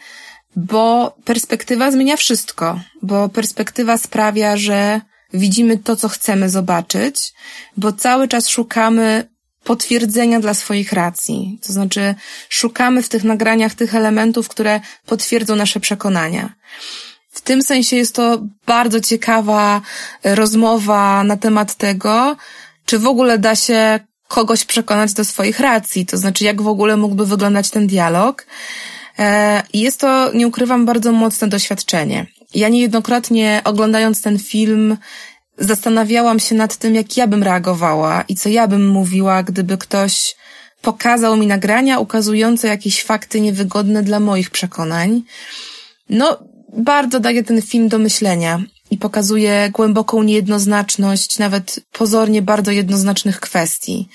bo 0.57 1.15
perspektywa 1.25 1.91
zmienia 1.91 2.17
wszystko, 2.17 2.81
bo 3.03 3.29
perspektywa 3.29 3.99
sprawia, 3.99 4.57
że 4.57 5.01
widzimy 5.33 5.79
to, 5.79 5.97
co 5.97 6.09
chcemy 6.09 6.51
zobaczyć, 6.51 7.33
bo 7.77 7.93
cały 7.93 8.29
czas 8.29 8.49
szukamy 8.49 9.29
potwierdzenia 9.65 10.41
dla 10.41 10.55
swoich 10.55 10.93
racji. 10.93 11.59
To 11.67 11.73
znaczy, 11.73 12.15
szukamy 12.49 13.03
w 13.03 13.09
tych 13.09 13.25
nagraniach 13.25 13.75
tych 13.75 13.95
elementów, 13.95 14.49
które 14.49 14.81
potwierdzą 15.07 15.57
nasze 15.57 15.81
przekonania. 15.81 16.55
W 17.31 17.41
tym 17.41 17.63
sensie 17.63 17.97
jest 17.97 18.15
to 18.15 18.43
bardzo 18.67 19.01
ciekawa 19.01 19.81
rozmowa 20.25 21.25
na 21.25 21.37
temat 21.37 21.75
tego, 21.75 22.37
czy 22.85 22.99
w 22.99 23.07
ogóle 23.07 23.39
da 23.39 23.57
się 23.57 24.01
kogoś 24.29 24.65
przekonać 24.65 25.13
do 25.13 25.25
swoich 25.25 25.61
racji, 25.61 26.07
to 26.07 26.17
znaczy, 26.17 26.45
jak 26.45 26.63
w 26.63 26.69
ogóle 26.69 26.97
mógłby 26.97 27.27
wyglądać 27.27 27.71
ten 27.71 27.87
dialog. 27.87 28.47
E, 29.19 29.63
jest 29.73 30.01
to, 30.01 30.33
nie 30.33 30.49
ukrywam, 30.49 30.87
bardzo 30.87 31.13
mocne 31.13 31.49
doświadczenie. 31.49 32.27
Ja 32.55 32.69
niejednokrotnie 32.69 33.61
oglądając 33.65 34.23
ten 34.23 34.39
film 34.39 34.97
zastanawiałam 35.59 36.41
się 36.41 36.55
nad 36.55 36.77
tym, 36.77 36.95
jak 36.95 37.17
ja 37.17 37.27
bym 37.27 37.43
reagowała 37.43 38.25
i 38.29 38.35
co 38.35 38.49
ja 38.49 38.69
bym 38.69 38.89
mówiła, 38.89 39.43
gdyby 39.43 39.79
ktoś 39.79 40.37
pokazał 40.83 41.37
mi 41.37 41.47
nagrania 41.47 41.99
ukazujące 41.99 42.69
jakieś 42.69 43.05
fakty 43.05 43.41
niewygodne 43.41 44.03
dla 44.03 44.21
moich 44.21 44.51
przekonań. 44.51 45.23
No, 46.11 46.39
bardzo 46.77 47.21
daje 47.21 47.45
ten 47.45 47.63
film 47.63 47.89
do 47.89 47.99
myślenia 47.99 48.63
i 48.91 48.99
pokazuje 48.99 49.71
głęboką 49.73 50.23
niejednoznaczność, 50.23 51.39
nawet 51.39 51.81
pozornie 51.93 52.43
bardzo 52.43 52.71
jednoznacznych 52.71 53.41
kwestii. 53.41 54.09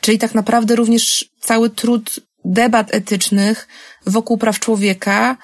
Czyli 0.00 0.18
tak 0.18 0.34
naprawdę 0.34 0.76
również 0.76 1.30
cały 1.40 1.70
trud 1.70 2.20
debat 2.44 2.94
etycznych 2.94 3.68
wokół 4.08 4.38
praw 4.38 4.60
człowieka, 4.60 5.36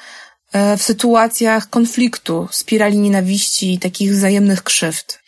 E, 0.54 0.76
w 0.76 0.83
sytuacjach 0.83 1.71
konfliktu, 1.71 2.49
spirali 2.50 2.99
nienawiści 2.99 3.75
i 3.75 3.78
takich 3.78 4.12
wzajemnych 4.12 4.62
krzywd. 4.62 5.18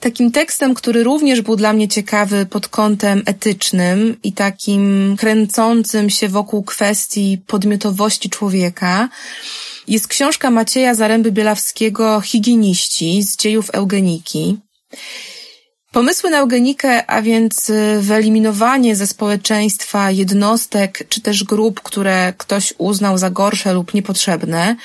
Takim 0.00 0.32
tekstem, 0.32 0.74
który 0.74 1.04
również 1.04 1.40
był 1.40 1.56
dla 1.56 1.72
mnie 1.72 1.88
ciekawy 1.88 2.46
pod 2.46 2.68
kątem 2.68 3.22
etycznym 3.26 4.16
i 4.22 4.32
takim 4.32 5.16
kręcącym 5.18 6.10
się 6.10 6.28
wokół 6.28 6.62
kwestii 6.62 7.38
podmiotowości 7.46 8.30
człowieka, 8.30 9.08
jest 9.88 10.08
książka 10.08 10.50
Macieja 10.50 10.94
Zaręby 10.94 11.32
Bielawskiego 11.32 12.20
Higieniści 12.20 13.22
z 13.22 13.36
dziejów 13.36 13.70
eugeniki. 13.70 14.56
Pomysły 15.92 16.30
na 16.30 16.38
eugenikę, 16.38 17.10
a 17.10 17.22
więc 17.22 17.70
y, 17.70 17.98
wyeliminowanie 18.00 18.96
ze 18.96 19.06
społeczeństwa 19.06 20.10
jednostek 20.10 21.08
czy 21.08 21.20
też 21.20 21.44
grup, 21.44 21.80
które 21.80 22.32
ktoś 22.38 22.74
uznał 22.78 23.18
za 23.18 23.30
gorsze 23.30 23.72
lub 23.72 23.94
niepotrzebne, 23.94 24.76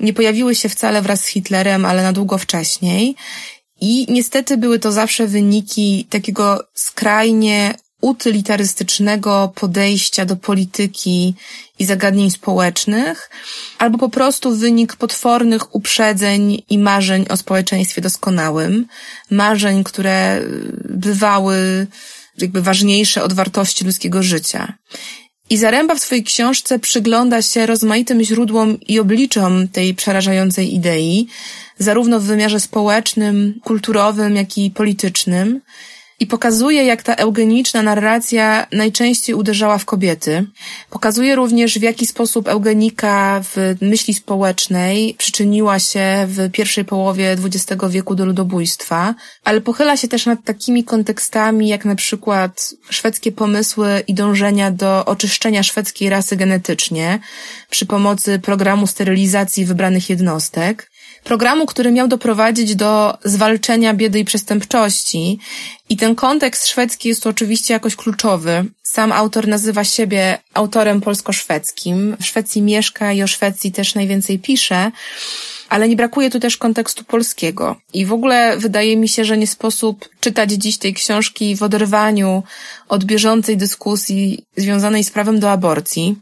nie 0.00 0.12
pojawiły 0.12 0.54
się 0.54 0.68
wcale 0.68 1.02
wraz 1.02 1.20
z 1.20 1.26
Hitlerem, 1.26 1.84
ale 1.84 2.02
na 2.02 2.12
długo 2.12 2.38
wcześniej. 2.38 3.16
I 3.80 4.06
niestety 4.12 4.56
były 4.56 4.78
to 4.78 4.92
zawsze 4.92 5.26
wyniki 5.26 6.06
takiego 6.10 6.64
skrajnie 6.74 7.74
utylitarystycznego 8.04 9.52
podejścia 9.54 10.24
do 10.24 10.36
polityki 10.36 11.34
i 11.78 11.84
zagadnień 11.84 12.30
społecznych, 12.30 13.30
albo 13.78 13.98
po 13.98 14.08
prostu 14.08 14.56
wynik 14.56 14.96
potwornych 14.96 15.74
uprzedzeń 15.74 16.62
i 16.70 16.78
marzeń 16.78 17.26
o 17.28 17.36
społeczeństwie 17.36 18.02
doskonałym, 18.02 18.86
marzeń, 19.30 19.84
które 19.84 20.40
bywały 20.84 21.86
jakby 22.38 22.62
ważniejsze 22.62 23.22
od 23.22 23.32
wartości 23.32 23.84
ludzkiego 23.84 24.22
życia. 24.22 24.72
I 25.50 25.56
Zaręba 25.56 25.94
w 25.94 26.00
swojej 26.00 26.24
książce 26.24 26.78
przygląda 26.78 27.42
się 27.42 27.66
rozmaitym 27.66 28.22
źródłom 28.22 28.80
i 28.80 29.00
obliczom 29.00 29.68
tej 29.68 29.94
przerażającej 29.94 30.74
idei, 30.74 31.26
zarówno 31.78 32.20
w 32.20 32.24
wymiarze 32.24 32.60
społecznym, 32.60 33.60
kulturowym, 33.64 34.36
jak 34.36 34.58
i 34.58 34.70
politycznym, 34.70 35.60
i 36.24 36.26
pokazuje, 36.26 36.84
jak 36.84 37.02
ta 37.02 37.14
eugeniczna 37.14 37.82
narracja 37.82 38.66
najczęściej 38.72 39.34
uderzała 39.34 39.78
w 39.78 39.84
kobiety. 39.84 40.46
Pokazuje 40.90 41.34
również, 41.34 41.78
w 41.78 41.82
jaki 41.82 42.06
sposób 42.06 42.48
eugenika 42.48 43.42
w 43.44 43.74
myśli 43.80 44.14
społecznej 44.14 45.14
przyczyniła 45.18 45.78
się 45.78 46.26
w 46.28 46.50
pierwszej 46.52 46.84
połowie 46.84 47.36
XX 47.44 47.82
wieku 47.90 48.14
do 48.14 48.26
ludobójstwa, 48.26 49.14
ale 49.44 49.60
pochyla 49.60 49.96
się 49.96 50.08
też 50.08 50.26
nad 50.26 50.44
takimi 50.44 50.84
kontekstami, 50.84 51.68
jak 51.68 51.84
na 51.84 51.94
przykład 51.94 52.74
szwedzkie 52.90 53.32
pomysły 53.32 54.02
i 54.06 54.14
dążenia 54.14 54.70
do 54.70 55.04
oczyszczenia 55.04 55.62
szwedzkiej 55.62 56.08
rasy 56.08 56.36
genetycznie 56.36 57.18
przy 57.70 57.86
pomocy 57.86 58.38
programu 58.38 58.86
sterylizacji 58.86 59.64
wybranych 59.64 60.10
jednostek, 60.10 60.90
programu, 61.24 61.66
który 61.66 61.92
miał 61.92 62.08
doprowadzić 62.08 62.76
do 62.76 63.18
zwalczenia 63.24 63.94
biedy 63.94 64.18
i 64.18 64.24
przestępczości. 64.24 65.38
I 65.88 65.96
ten 65.96 66.14
kontekst 66.14 66.66
szwedzki 66.66 67.08
jest 67.08 67.22
tu 67.22 67.28
oczywiście 67.28 67.74
jakoś 67.74 67.96
kluczowy. 67.96 68.64
Sam 68.82 69.12
autor 69.12 69.48
nazywa 69.48 69.84
siebie 69.84 70.38
autorem 70.54 71.00
polsko-szwedzkim. 71.00 72.16
W 72.20 72.26
Szwecji 72.26 72.62
mieszka 72.62 73.12
i 73.12 73.22
o 73.22 73.26
Szwecji 73.26 73.72
też 73.72 73.94
najwięcej 73.94 74.38
pisze. 74.38 74.90
Ale 75.68 75.88
nie 75.88 75.96
brakuje 75.96 76.30
tu 76.30 76.40
też 76.40 76.56
kontekstu 76.56 77.04
polskiego. 77.04 77.76
I 77.92 78.06
w 78.06 78.12
ogóle 78.12 78.56
wydaje 78.56 78.96
mi 78.96 79.08
się, 79.08 79.24
że 79.24 79.38
nie 79.38 79.46
sposób 79.46 80.08
czytać 80.20 80.50
dziś 80.50 80.78
tej 80.78 80.94
książki 80.94 81.56
w 81.56 81.62
oderwaniu 81.62 82.42
od 82.88 83.04
bieżącej 83.04 83.56
dyskusji 83.56 84.44
związanej 84.56 85.04
z 85.04 85.10
prawem 85.10 85.40
do 85.40 85.50
aborcji. 85.50 86.16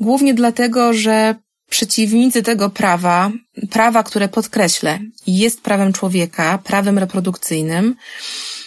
Głównie 0.00 0.34
dlatego, 0.34 0.92
że 0.92 1.34
przeciwnicy 1.70 2.42
tego 2.42 2.70
prawa, 2.70 3.30
prawa, 3.70 4.02
które 4.02 4.28
podkreślę, 4.28 4.98
jest 5.26 5.60
prawem 5.60 5.92
człowieka, 5.92 6.58
prawem 6.64 6.98
reprodukcyjnym, 6.98 7.96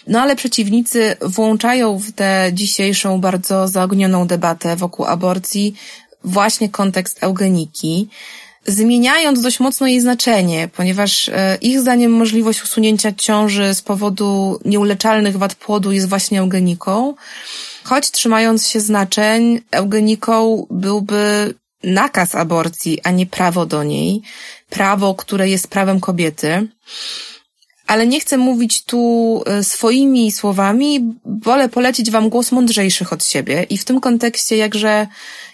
no 0.08 0.22
ale 0.22 0.36
przeciwnicy 0.36 1.16
włączają 1.22 2.00
w 2.00 2.12
tę 2.12 2.50
dzisiejszą 2.54 3.22
bardzo 3.22 3.68
zaognioną 3.68 4.28
debatę 4.28 4.76
wokół 4.76 5.06
aborcji 5.06 5.76
właśnie 6.24 6.70
kontekst 6.70 7.24
eugeniki, 7.24 8.10
zmieniając 8.68 9.42
dość 9.42 9.60
mocno 9.60 9.88
jej 9.88 10.02
znaczenie, 10.02 10.70
ponieważ 10.76 11.30
e, 11.30 11.58
ich 11.62 11.80
zdaniem 11.80 12.12
możliwość 12.12 12.64
usunięcia 12.64 13.12
ciąży 13.12 13.74
z 13.74 13.82
powodu 13.82 14.60
nieuleczalnych 14.66 15.38
wad 15.38 15.56
płodu 15.56 15.92
jest 15.92 16.10
właśnie 16.10 16.40
eugeniką, 16.40 17.16
choć 17.84 18.12
trzymając 18.12 18.68
się 18.68 18.80
znaczeń, 18.80 19.62
eugeniką 19.72 20.68
byłby 20.70 21.54
nakaz 21.84 22.36
aborcji, 22.36 23.00
a 23.04 23.12
nie 23.12 23.26
prawo 23.26 23.66
do 23.66 23.84
niej, 23.84 24.22
prawo, 24.70 25.16
które 25.16 25.50
jest 25.50 25.68
prawem 25.68 26.00
kobiety. 26.00 26.68
Ale 27.88 28.08
nie 28.08 28.20
chcę 28.20 28.38
mówić 28.38 28.84
tu 28.86 29.44
e, 29.46 29.64
swoimi 29.64 30.32
słowami, 30.32 31.14
wolę 31.26 31.70
polecić 31.70 32.12
Wam 32.12 32.30
głos 32.30 32.52
mądrzejszych 32.52 33.14
od 33.14 33.26
siebie 33.26 33.64
i 33.70 33.78
w 33.78 33.86
tym 33.86 34.02
kontekście 34.02 34.58
jakże 34.58 35.08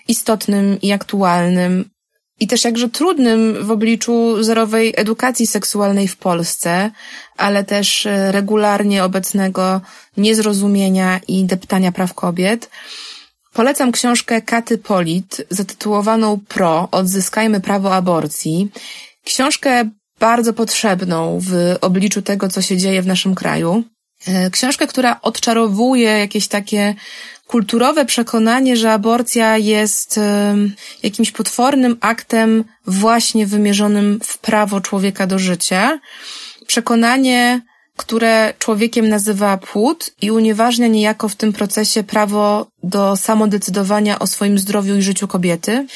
istotnym 0.07 0.81
i 0.81 0.91
aktualnym 0.91 1.89
i 2.39 2.47
też 2.47 2.63
jakże 2.63 2.89
trudnym 2.89 3.65
w 3.65 3.71
obliczu 3.71 4.43
zerowej 4.43 4.93
edukacji 4.97 5.47
seksualnej 5.47 6.07
w 6.07 6.17
Polsce, 6.17 6.91
ale 7.37 7.63
też 7.63 8.05
e, 8.05 8.31
regularnie 8.31 9.03
obecnego 9.03 9.81
niezrozumienia 10.17 11.19
i 11.27 11.45
deptania 11.45 11.91
praw 11.91 12.13
kobiet, 12.13 12.69
Polecam 13.53 13.91
książkę 13.91 14.41
Katy 14.41 14.77
Polit 14.77 15.41
zatytułowaną 15.49 16.39
Pro 16.47 16.87
Odzyskajmy 16.91 17.61
prawo 17.61 17.95
aborcji. 17.95 18.71
Książkę 19.25 19.89
bardzo 20.19 20.53
potrzebną 20.53 21.39
w 21.41 21.75
obliczu 21.81 22.21
tego, 22.21 22.49
co 22.49 22.61
się 22.61 22.77
dzieje 22.77 23.01
w 23.01 23.07
naszym 23.07 23.35
kraju. 23.35 23.83
E, 24.27 24.49
książkę, 24.49 24.87
która 24.87 25.21
odczarowuje 25.21 26.09
jakieś 26.09 26.47
takie 26.47 26.95
kulturowe 27.47 28.05
przekonanie, 28.05 28.77
że 28.77 28.91
aborcja 28.91 29.57
jest 29.57 30.17
e, 30.17 30.55
jakimś 31.03 31.31
potwornym 31.31 31.97
aktem 32.01 32.63
właśnie 32.87 33.47
wymierzonym 33.47 34.19
w 34.23 34.37
prawo 34.37 34.81
człowieka 34.81 35.27
do 35.27 35.39
życia. 35.39 35.99
Przekonanie, 36.67 37.61
które 37.99 38.53
człowiekiem 38.59 39.09
nazywa 39.09 39.57
płód 39.57 40.11
i 40.21 40.31
unieważnia 40.31 40.87
niejako 40.87 41.29
w 41.29 41.35
tym 41.35 41.53
procesie 41.53 42.03
prawo 42.03 42.67
do 42.83 43.15
samodecydowania 43.15 44.19
o 44.19 44.27
swoim 44.27 44.59
zdrowiu 44.59 44.95
i 44.95 45.01
życiu 45.01 45.27
kobiety. 45.27 45.87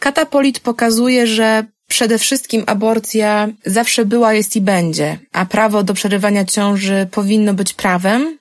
Katapolit 0.00 0.60
pokazuje, 0.60 1.26
że 1.26 1.64
przede 1.88 2.18
wszystkim 2.18 2.62
aborcja 2.66 3.48
zawsze 3.66 4.04
była, 4.04 4.34
jest 4.34 4.56
i 4.56 4.60
będzie, 4.60 5.18
a 5.32 5.46
prawo 5.46 5.82
do 5.82 5.94
przerywania 5.94 6.44
ciąży 6.44 7.08
powinno 7.10 7.54
być 7.54 7.74
prawem, 7.74 8.38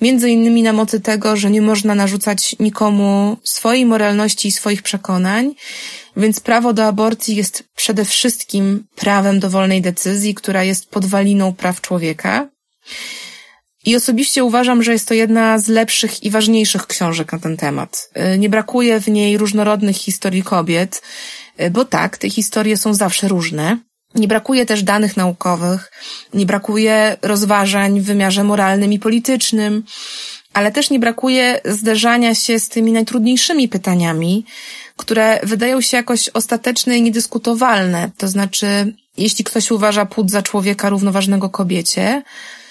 między 0.00 0.30
innymi 0.30 0.62
na 0.62 0.72
mocy 0.72 1.00
tego, 1.00 1.36
że 1.36 1.50
nie 1.50 1.62
można 1.62 1.94
narzucać 1.94 2.56
nikomu 2.60 3.36
swojej 3.42 3.86
moralności 3.86 4.48
i 4.48 4.52
swoich 4.52 4.82
przekonań, 4.82 5.54
więc 6.16 6.40
prawo 6.40 6.72
do 6.72 6.84
aborcji 6.84 7.36
jest 7.36 7.64
przede 7.76 8.04
wszystkim 8.04 8.84
prawem 8.96 9.40
do 9.40 9.50
wolnej 9.50 9.82
decyzji, 9.82 10.34
która 10.34 10.64
jest 10.64 10.90
podwaliną 10.90 11.52
praw 11.52 11.80
człowieka. 11.80 12.48
I 13.84 13.96
osobiście 13.96 14.44
uważam, 14.44 14.82
że 14.82 14.92
jest 14.92 15.08
to 15.08 15.14
jedna 15.14 15.58
z 15.58 15.68
lepszych 15.68 16.22
i 16.22 16.30
ważniejszych 16.30 16.86
książek 16.86 17.32
na 17.32 17.38
ten 17.38 17.56
temat. 17.56 18.10
Nie 18.38 18.48
brakuje 18.48 19.00
w 19.00 19.08
niej 19.08 19.38
różnorodnych 19.38 19.96
historii 19.96 20.42
kobiet, 20.42 21.02
bo 21.70 21.84
tak, 21.84 22.18
te 22.18 22.30
historie 22.30 22.76
są 22.76 22.94
zawsze 22.94 23.28
różne. 23.28 23.78
Nie 24.14 24.28
brakuje 24.28 24.66
też 24.66 24.82
danych 24.82 25.16
naukowych, 25.16 25.92
nie 26.34 26.46
brakuje 26.46 27.16
rozważań 27.22 28.00
w 28.00 28.04
wymiarze 28.04 28.44
moralnym 28.44 28.92
i 28.92 28.98
politycznym, 28.98 29.84
ale 30.52 30.72
też 30.72 30.90
nie 30.90 30.98
brakuje 30.98 31.60
zderzania 31.64 32.34
się 32.34 32.58
z 32.58 32.68
tymi 32.68 32.92
najtrudniejszymi 32.92 33.68
pytaniami, 33.68 34.44
które 34.96 35.40
wydają 35.42 35.80
się 35.80 35.96
jakoś 35.96 36.28
ostateczne 36.28 36.98
i 36.98 37.02
niedyskutowalne. 37.02 38.10
To 38.16 38.28
znaczy, 38.28 38.94
jeśli 39.16 39.44
ktoś 39.44 39.70
uważa 39.70 40.06
płód 40.06 40.30
za 40.30 40.42
człowieka 40.42 40.88
równoważnego 40.88 41.50
kobiecie, 41.50 42.22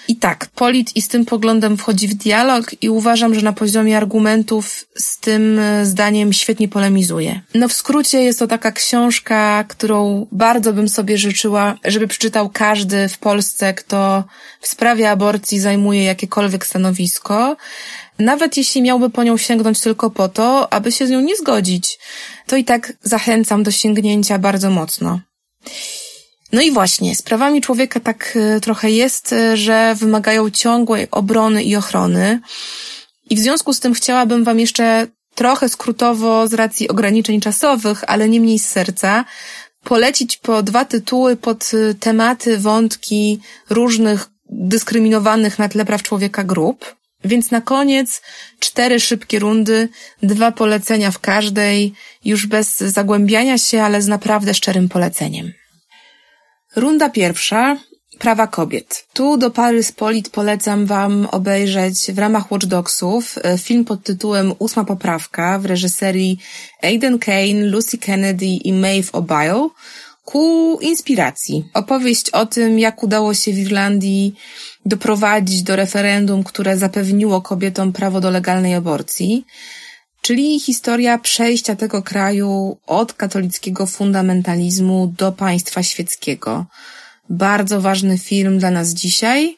i 0.08 0.16
tak, 0.16 0.46
Polit 0.46 0.96
i 0.96 1.02
z 1.02 1.08
tym 1.08 1.24
poglądem 1.24 1.76
wchodzi 1.76 2.08
w 2.08 2.14
dialog 2.14 2.82
i 2.82 2.88
uważam, 2.88 3.34
że 3.34 3.42
na 3.42 3.52
poziomie 3.52 3.96
argumentów 3.96 4.84
z 4.96 5.18
tym 5.20 5.58
e, 5.58 5.86
zdaniem 5.86 6.32
świetnie 6.32 6.68
polemizuje. 6.68 7.40
No 7.54 7.68
w 7.68 7.72
skrócie 7.72 8.22
jest 8.22 8.38
to 8.38 8.46
taka 8.46 8.72
książka, 8.72 9.64
którą 9.68 10.26
bardzo 10.32 10.72
bym 10.72 10.88
sobie 10.88 11.18
życzyła, 11.18 11.74
żeby 11.84 12.08
przeczytał 12.08 12.50
każdy 12.50 13.08
w 13.08 13.18
Polsce, 13.18 13.74
kto 13.74 14.24
w 14.60 14.68
sprawie 14.68 15.10
aborcji 15.10 15.60
zajmuje 15.60 16.04
jakiekolwiek 16.04 16.66
stanowisko, 16.66 17.56
nawet 18.18 18.56
jeśli 18.56 18.82
miałby 18.82 19.10
po 19.10 19.24
nią 19.24 19.36
sięgnąć 19.36 19.80
tylko 19.80 20.10
po 20.10 20.28
to, 20.28 20.72
aby 20.72 20.92
się 20.92 21.06
z 21.06 21.10
nią 21.10 21.20
nie 21.20 21.36
zgodzić, 21.36 21.98
to 22.46 22.56
i 22.56 22.64
tak 22.64 22.92
zachęcam 23.02 23.62
do 23.62 23.70
sięgnięcia 23.70 24.38
bardzo 24.38 24.70
mocno. 24.70 25.20
No 26.52 26.62
i 26.62 26.70
właśnie, 26.70 27.14
sprawami 27.16 27.60
człowieka 27.60 28.00
tak 28.00 28.34
e, 28.36 28.60
trochę 28.60 28.90
jest, 28.90 29.32
e, 29.32 29.56
że 29.56 29.94
wymagają 29.94 30.50
ciągłej 30.50 31.10
obrony 31.10 31.62
i 31.62 31.76
ochrony. 31.76 32.40
I 33.30 33.36
w 33.36 33.38
związku 33.38 33.72
z 33.72 33.80
tym 33.80 33.94
chciałabym 33.94 34.44
Wam 34.44 34.60
jeszcze 34.60 35.06
trochę 35.34 35.68
skrótowo, 35.68 36.48
z 36.48 36.54
racji 36.54 36.88
ograniczeń 36.88 37.40
czasowych, 37.40 38.04
ale 38.06 38.28
nie 38.28 38.40
mniej 38.40 38.58
z 38.58 38.68
serca, 38.68 39.24
polecić 39.84 40.36
po 40.36 40.62
dwa 40.62 40.84
tytuły 40.84 41.36
pod 41.36 41.70
e, 41.74 41.94
tematy, 41.94 42.58
wątki 42.58 43.40
różnych 43.70 44.26
dyskryminowanych 44.50 45.58
na 45.58 45.68
tle 45.68 45.84
praw 45.84 46.02
człowieka 46.02 46.44
grup. 46.44 46.96
Więc 47.24 47.50
na 47.50 47.60
koniec 47.60 48.22
cztery 48.60 49.00
szybkie 49.00 49.38
rundy, 49.38 49.88
dwa 50.22 50.52
polecenia 50.52 51.10
w 51.10 51.18
każdej, 51.18 51.92
już 52.24 52.46
bez 52.46 52.78
zagłębiania 52.78 53.58
się, 53.58 53.82
ale 53.82 54.02
z 54.02 54.08
naprawdę 54.08 54.54
szczerym 54.54 54.88
poleceniem. 54.88 55.52
Runda 56.76 57.08
pierwsza. 57.10 57.76
Prawa 58.18 58.46
kobiet. 58.46 59.06
Tu 59.12 59.36
do 59.36 59.50
pary 59.50 59.82
z 59.82 59.92
Polit 59.92 60.30
polecam 60.30 60.86
Wam 60.86 61.26
obejrzeć 61.30 62.12
w 62.12 62.18
ramach 62.18 62.50
Watch 62.52 62.66
Dogsów 62.66 63.38
e, 63.38 63.58
film 63.58 63.84
pod 63.84 64.02
tytułem 64.02 64.54
Ósma 64.58 64.84
Poprawka 64.84 65.58
w 65.58 65.66
reżyserii 65.66 66.38
Aidan 66.82 67.18
Kane, 67.18 67.64
Lucy 67.64 67.98
Kennedy 67.98 68.46
i 68.46 68.72
Maeve 68.72 69.12
O'Byle 69.12 69.68
ku 70.24 70.78
inspiracji. 70.80 71.64
Opowieść 71.74 72.30
o 72.30 72.46
tym, 72.46 72.78
jak 72.78 73.02
udało 73.02 73.34
się 73.34 73.52
w 73.52 73.58
Irlandii 73.58 74.34
doprowadzić 74.86 75.62
do 75.62 75.76
referendum, 75.76 76.44
które 76.44 76.76
zapewniło 76.76 77.40
kobietom 77.42 77.92
prawo 77.92 78.20
do 78.20 78.30
legalnej 78.30 78.74
aborcji, 78.74 79.44
czyli 80.28 80.60
historia 80.60 81.18
przejścia 81.18 81.76
tego 81.76 82.02
kraju 82.02 82.78
od 82.86 83.12
katolickiego 83.12 83.86
fundamentalizmu 83.86 85.14
do 85.18 85.32
państwa 85.32 85.82
świeckiego. 85.82 86.66
Bardzo 87.30 87.80
ważny 87.80 88.18
film 88.18 88.58
dla 88.58 88.70
nas 88.70 88.88
dzisiaj, 88.88 89.56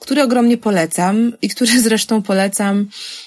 który 0.00 0.22
ogromnie 0.22 0.58
polecam 0.58 1.32
i 1.42 1.48
który 1.48 1.80
zresztą 1.86 2.22
polecam 2.22 2.86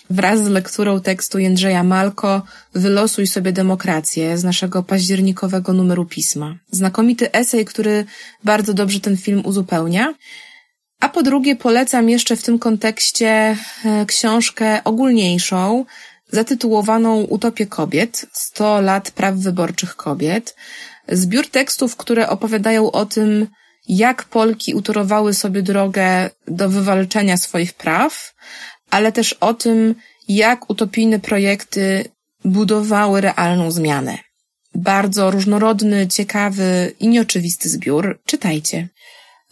wraz 0.10 0.43
z 0.43 0.47
lekturą 0.47 1.01
tekstu 1.01 1.39
Jędrzeja 1.39 1.84
Malko 1.84 2.41
Wylosuj 2.73 3.27
sobie 3.27 3.51
demokrację 3.51 4.38
z 4.38 4.43
naszego 4.43 4.84
październikowego 4.84 5.73
numeru 5.73 6.05
pisma. 6.05 6.55
Znakomity 6.71 7.31
esej, 7.31 7.65
który 7.65 8.05
bardzo 8.43 8.73
dobrze 8.73 8.99
ten 8.99 9.17
film 9.17 9.41
uzupełnia. 9.45 10.13
A 10.99 11.10
po 11.10 11.23
drugie 11.23 11.55
polecam 11.55 12.10
jeszcze 12.10 12.36
w 12.36 12.43
tym 12.43 12.60
kontekście 12.60 13.27
e, 13.27 14.05
książkę 14.05 14.84
ogólniejszą, 14.84 15.86
zatytułowaną 16.31 17.21
Utopię 17.21 17.65
kobiet 17.65 18.25
100 18.33 18.81
lat 18.81 19.11
praw 19.11 19.35
wyborczych 19.35 19.95
kobiet. 19.95 20.55
Zbiór 21.07 21.47
tekstów, 21.47 21.95
które 21.95 22.29
opowiadają 22.29 22.91
o 22.91 23.05
tym, 23.05 23.47
jak 23.88 24.23
Polki 24.23 24.73
utorowały 24.73 25.33
sobie 25.33 25.61
drogę 25.61 26.29
do 26.47 26.69
wywalczenia 26.69 27.38
swoich 27.38 27.73
praw, 27.73 28.33
ale 28.91 29.11
też 29.11 29.33
o 29.33 29.53
tym, 29.53 29.95
jak 30.27 30.69
utopijne 30.69 31.19
projekty 31.19 32.05
budowały 32.45 33.21
realną 33.21 33.71
zmianę. 33.71 34.17
Bardzo 34.75 35.31
różnorodny, 35.31 36.07
ciekawy 36.07 36.93
i 36.99 37.07
nieoczywisty 37.07 37.69
zbiór. 37.69 38.19
Czytajcie. 38.25 38.89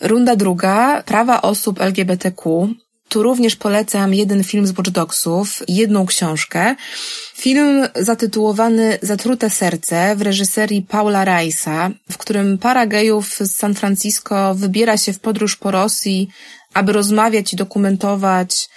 Runda 0.01 0.36
druga, 0.36 1.03
prawa 1.05 1.41
osób 1.41 1.81
LGBTQ. 1.81 2.69
Tu 3.10 3.24
również 3.24 3.56
polecam 3.56 4.13
jeden 4.13 4.44
film 4.44 4.68
z 4.68 4.78
Watch 4.78 4.89
Dogsów, 4.89 5.63
jedną 5.68 6.06
książkę. 6.06 6.76
Film 7.36 7.88
zatytułowany 7.96 9.00
Zatrute 9.02 9.50
serce 9.50 10.16
w 10.16 10.22
reżyserii 10.22 10.82
Paula 10.82 11.26
Rice'a, 11.26 11.92
w 12.12 12.18
którym 12.18 12.58
para 12.58 12.88
gejów 12.88 13.38
z 13.38 13.56
San 13.56 13.76
Francisco 13.76 14.56
wybiera 14.56 14.98
się 14.98 15.13
w 15.13 15.20
podróż 15.20 15.56
po 15.56 15.72
Rosji, 15.72 16.30
aby 16.74 16.94
rozmawiać 16.94 17.54
i 17.54 17.56
dokumentować 17.56 18.70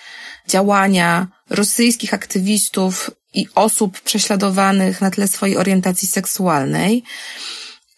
działania 0.49 1.27
rosyjskich 1.51 2.15
aktywistów 2.15 3.11
i 3.35 3.47
osób 3.55 4.01
prześladowanych 4.01 5.01
na 5.01 5.11
tle 5.11 5.29
swojej 5.29 5.57
orientacji 5.57 6.09
seksualnej. 6.09 7.03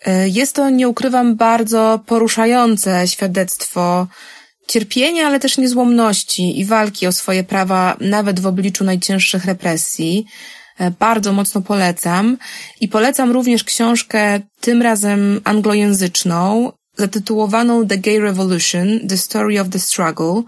E, 0.06 0.28
jest 0.28 0.54
to, 0.54 0.70
nie 0.70 0.88
ukrywam, 0.88 1.36
bardzo 1.36 2.00
poruszające 2.06 3.08
świadectwo 3.08 4.06
cierpienia, 4.68 5.26
ale 5.26 5.40
też 5.40 5.58
niezłomności 5.58 6.60
i 6.60 6.64
walki 6.64 7.06
o 7.06 7.12
swoje 7.12 7.44
prawa 7.44 7.96
nawet 8.00 8.40
w 8.40 8.46
obliczu 8.46 8.84
najcięższych 8.84 9.44
represji. 9.44 10.26
E, 10.78 10.90
bardzo 10.90 11.32
mocno 11.32 11.62
polecam. 11.62 12.36
I 12.80 12.88
polecam 12.88 13.32
również 13.32 13.64
książkę, 13.64 14.40
tym 14.60 14.82
razem 14.82 15.40
anglojęzyczną, 15.44 16.72
zatytułowaną 16.96 17.86
The 17.86 17.98
Gay 17.98 18.20
Revolution, 18.20 19.00
The 19.08 19.16
Story 19.16 19.60
of 19.60 19.68
the 19.68 19.78
Struggle, 19.78 20.42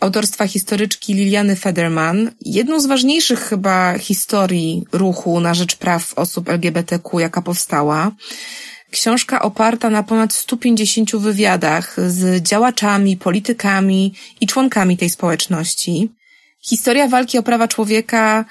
autorstwa 0.00 0.46
historyczki 0.46 1.14
Liliany 1.14 1.56
Federman. 1.56 2.30
Jedną 2.40 2.80
z 2.80 2.86
ważniejszych 2.86 3.40
chyba 3.40 3.98
historii 3.98 4.84
ruchu 4.92 5.40
na 5.40 5.54
rzecz 5.54 5.76
praw 5.76 6.14
osób 6.16 6.48
LGBTQ, 6.48 7.18
jaka 7.18 7.42
powstała. 7.42 8.12
Książka 8.90 9.42
oparta 9.42 9.90
na 9.90 10.02
ponad 10.02 10.32
150 10.32 11.16
wywiadach 11.16 11.96
z 12.08 12.42
działaczami, 12.42 13.16
politykami 13.16 14.14
i 14.40 14.46
członkami 14.46 14.96
tej 14.96 15.10
społeczności. 15.10 16.10
Historia 16.60 17.08
walki 17.08 17.38
o 17.38 17.42
prawa 17.42 17.68
człowieka, 17.68 18.44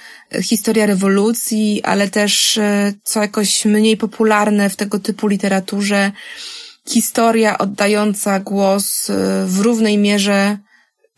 historia 0.44 0.86
rewolucji, 0.86 1.84
ale 1.84 2.10
też, 2.10 2.58
e, 2.58 2.94
co 3.04 3.22
jakoś 3.22 3.66
mniej 3.66 3.98
popularne 3.98 4.70
w 4.70 4.76
tego 4.76 5.00
typu 5.00 5.28
literaturze, 5.28 6.12
historia 6.90 7.58
oddająca 7.58 8.40
głos 8.40 9.10
e, 9.10 9.14
w 9.48 9.60
równej 9.60 9.98
mierze 9.98 10.58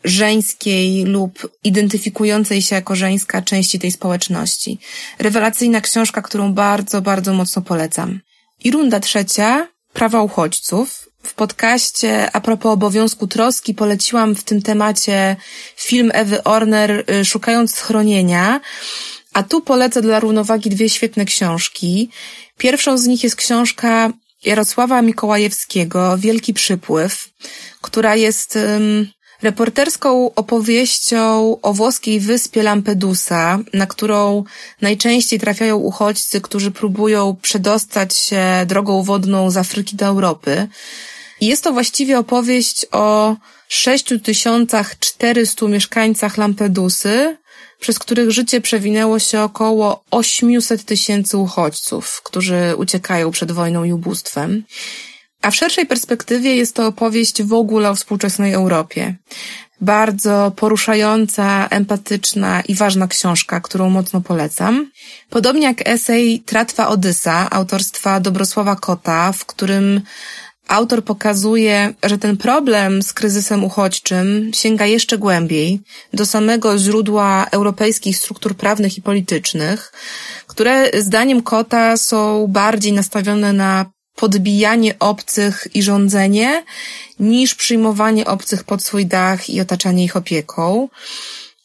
żeńskiej 0.04 1.04
lub 1.04 1.56
identyfikującej 1.64 2.62
się 2.62 2.74
jako 2.74 2.96
żeńska 2.96 3.42
części 3.42 3.78
tej 3.78 3.90
społeczności. 3.90 4.78
Rewelacyjna 5.18 5.80
książka, 5.80 6.22
którą 6.22 6.52
bardzo, 6.52 7.02
bardzo 7.02 7.32
mocno 7.32 7.62
polecam. 7.62 8.20
I 8.64 8.70
runda 8.70 9.00
trzecia, 9.00 9.68
prawa 9.92 10.22
uchodźców. 10.22 11.08
W 11.22 11.34
podcaście 11.34 12.30
a 12.32 12.40
propos 12.40 12.72
obowiązku 12.72 13.26
troski 13.26 13.74
poleciłam 13.74 14.34
w 14.34 14.44
tym 14.44 14.62
temacie 14.62 15.36
film 15.76 16.10
Ewy 16.14 16.44
Orner 16.44 17.04
y, 17.10 17.24
Szukając 17.24 17.74
schronienia, 17.74 18.60
a 19.32 19.42
tu 19.42 19.60
polecę 19.60 20.02
dla 20.02 20.20
równowagi 20.20 20.70
dwie 20.70 20.88
świetne 20.88 21.24
książki. 21.24 22.10
Pierwszą 22.58 22.98
z 22.98 23.06
nich 23.06 23.24
jest 23.24 23.36
książka 23.36 24.12
Jarosława 24.44 25.02
Mikołajewskiego 25.02 26.18
Wielki 26.18 26.54
Przypływ, 26.54 27.28
która 27.80 28.16
jest 28.16 28.58
reporterską 29.42 30.34
opowieścią 30.34 31.56
o 31.60 31.72
włoskiej 31.72 32.20
wyspie 32.20 32.62
Lampedusa, 32.62 33.58
na 33.72 33.86
którą 33.86 34.44
najczęściej 34.80 35.40
trafiają 35.40 35.76
uchodźcy, 35.76 36.40
którzy 36.40 36.70
próbują 36.70 37.36
przedostać 37.42 38.16
się 38.16 38.42
drogą 38.66 39.02
wodną 39.02 39.50
z 39.50 39.56
Afryki 39.56 39.96
do 39.96 40.06
Europy. 40.06 40.68
Jest 41.40 41.64
to 41.64 41.72
właściwie 41.72 42.18
opowieść 42.18 42.86
o 42.92 43.36
6400 43.68 45.68
mieszkańcach 45.68 46.36
Lampedusy, 46.36 47.36
przez 47.80 47.98
których 47.98 48.30
życie 48.30 48.60
przewinęło 48.60 49.18
się 49.18 49.40
około 49.40 50.04
800 50.10 50.84
tysięcy 50.84 51.36
uchodźców, 51.36 52.22
którzy 52.24 52.74
uciekają 52.76 53.30
przed 53.30 53.52
wojną 53.52 53.84
i 53.84 53.92
ubóstwem. 53.92 54.64
A 55.42 55.50
w 55.50 55.56
szerszej 55.56 55.86
perspektywie 55.86 56.56
jest 56.56 56.74
to 56.74 56.86
opowieść 56.86 57.42
w 57.42 57.52
ogóle 57.52 57.90
o 57.90 57.94
współczesnej 57.94 58.52
Europie. 58.52 59.14
Bardzo 59.80 60.52
poruszająca, 60.56 61.68
empatyczna 61.70 62.60
i 62.60 62.74
ważna 62.74 63.08
książka, 63.08 63.60
którą 63.60 63.90
mocno 63.90 64.20
polecam. 64.20 64.90
Podobnie 65.30 65.66
jak 65.66 65.88
esej 65.88 66.40
Tratwa 66.40 66.88
Odysa 66.88 67.50
autorstwa 67.50 68.20
Dobrosława 68.20 68.76
Kota, 68.76 69.32
w 69.32 69.44
którym 69.44 70.00
autor 70.68 71.04
pokazuje, 71.04 71.94
że 72.02 72.18
ten 72.18 72.36
problem 72.36 73.02
z 73.02 73.12
kryzysem 73.12 73.64
uchodźczym 73.64 74.50
sięga 74.54 74.86
jeszcze 74.86 75.18
głębiej 75.18 75.80
do 76.12 76.26
samego 76.26 76.78
źródła 76.78 77.46
europejskich 77.50 78.16
struktur 78.18 78.56
prawnych 78.56 78.98
i 78.98 79.02
politycznych, 79.02 79.92
które 80.46 81.02
zdaniem 81.02 81.42
Kota 81.42 81.96
są 81.96 82.46
bardziej 82.46 82.92
nastawione 82.92 83.52
na 83.52 83.86
podbijanie 84.20 84.98
obcych 84.98 85.66
i 85.74 85.82
rządzenie, 85.82 86.64
niż 87.20 87.54
przyjmowanie 87.54 88.26
obcych 88.26 88.64
pod 88.64 88.82
swój 88.82 89.06
dach 89.06 89.50
i 89.50 89.60
otaczanie 89.60 90.04
ich 90.04 90.16
opieką. 90.16 90.88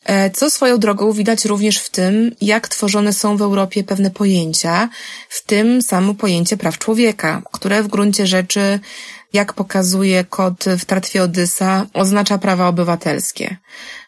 E, 0.05 0.29
co 0.29 0.49
swoją 0.49 0.77
drogą 0.77 1.11
widać 1.11 1.45
również 1.45 1.79
w 1.79 1.89
tym, 1.89 2.35
jak 2.41 2.67
tworzone 2.67 3.13
są 3.13 3.37
w 3.37 3.41
Europie 3.41 3.83
pewne 3.83 4.11
pojęcia, 4.11 4.89
w 5.29 5.43
tym 5.43 5.81
samo 5.81 6.13
pojęcie 6.13 6.57
praw 6.57 6.77
człowieka, 6.77 7.41
które 7.51 7.83
w 7.83 7.87
gruncie 7.87 8.27
rzeczy, 8.27 8.79
jak 9.33 9.53
pokazuje 9.53 10.23
kod 10.23 10.65
w 10.79 10.85
tratwie 10.85 11.23
Odysa, 11.23 11.85
oznacza 11.93 12.37
prawa 12.37 12.67
obywatelskie, 12.67 13.57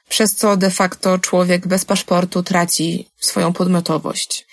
przez 0.09 0.35
co 0.35 0.57
de 0.57 0.69
facto 0.69 1.19
człowiek 1.19 1.67
bez 1.67 1.85
paszportu 1.85 2.43
traci 2.43 3.09
swoją 3.19 3.53
podmiotowość. 3.53 4.47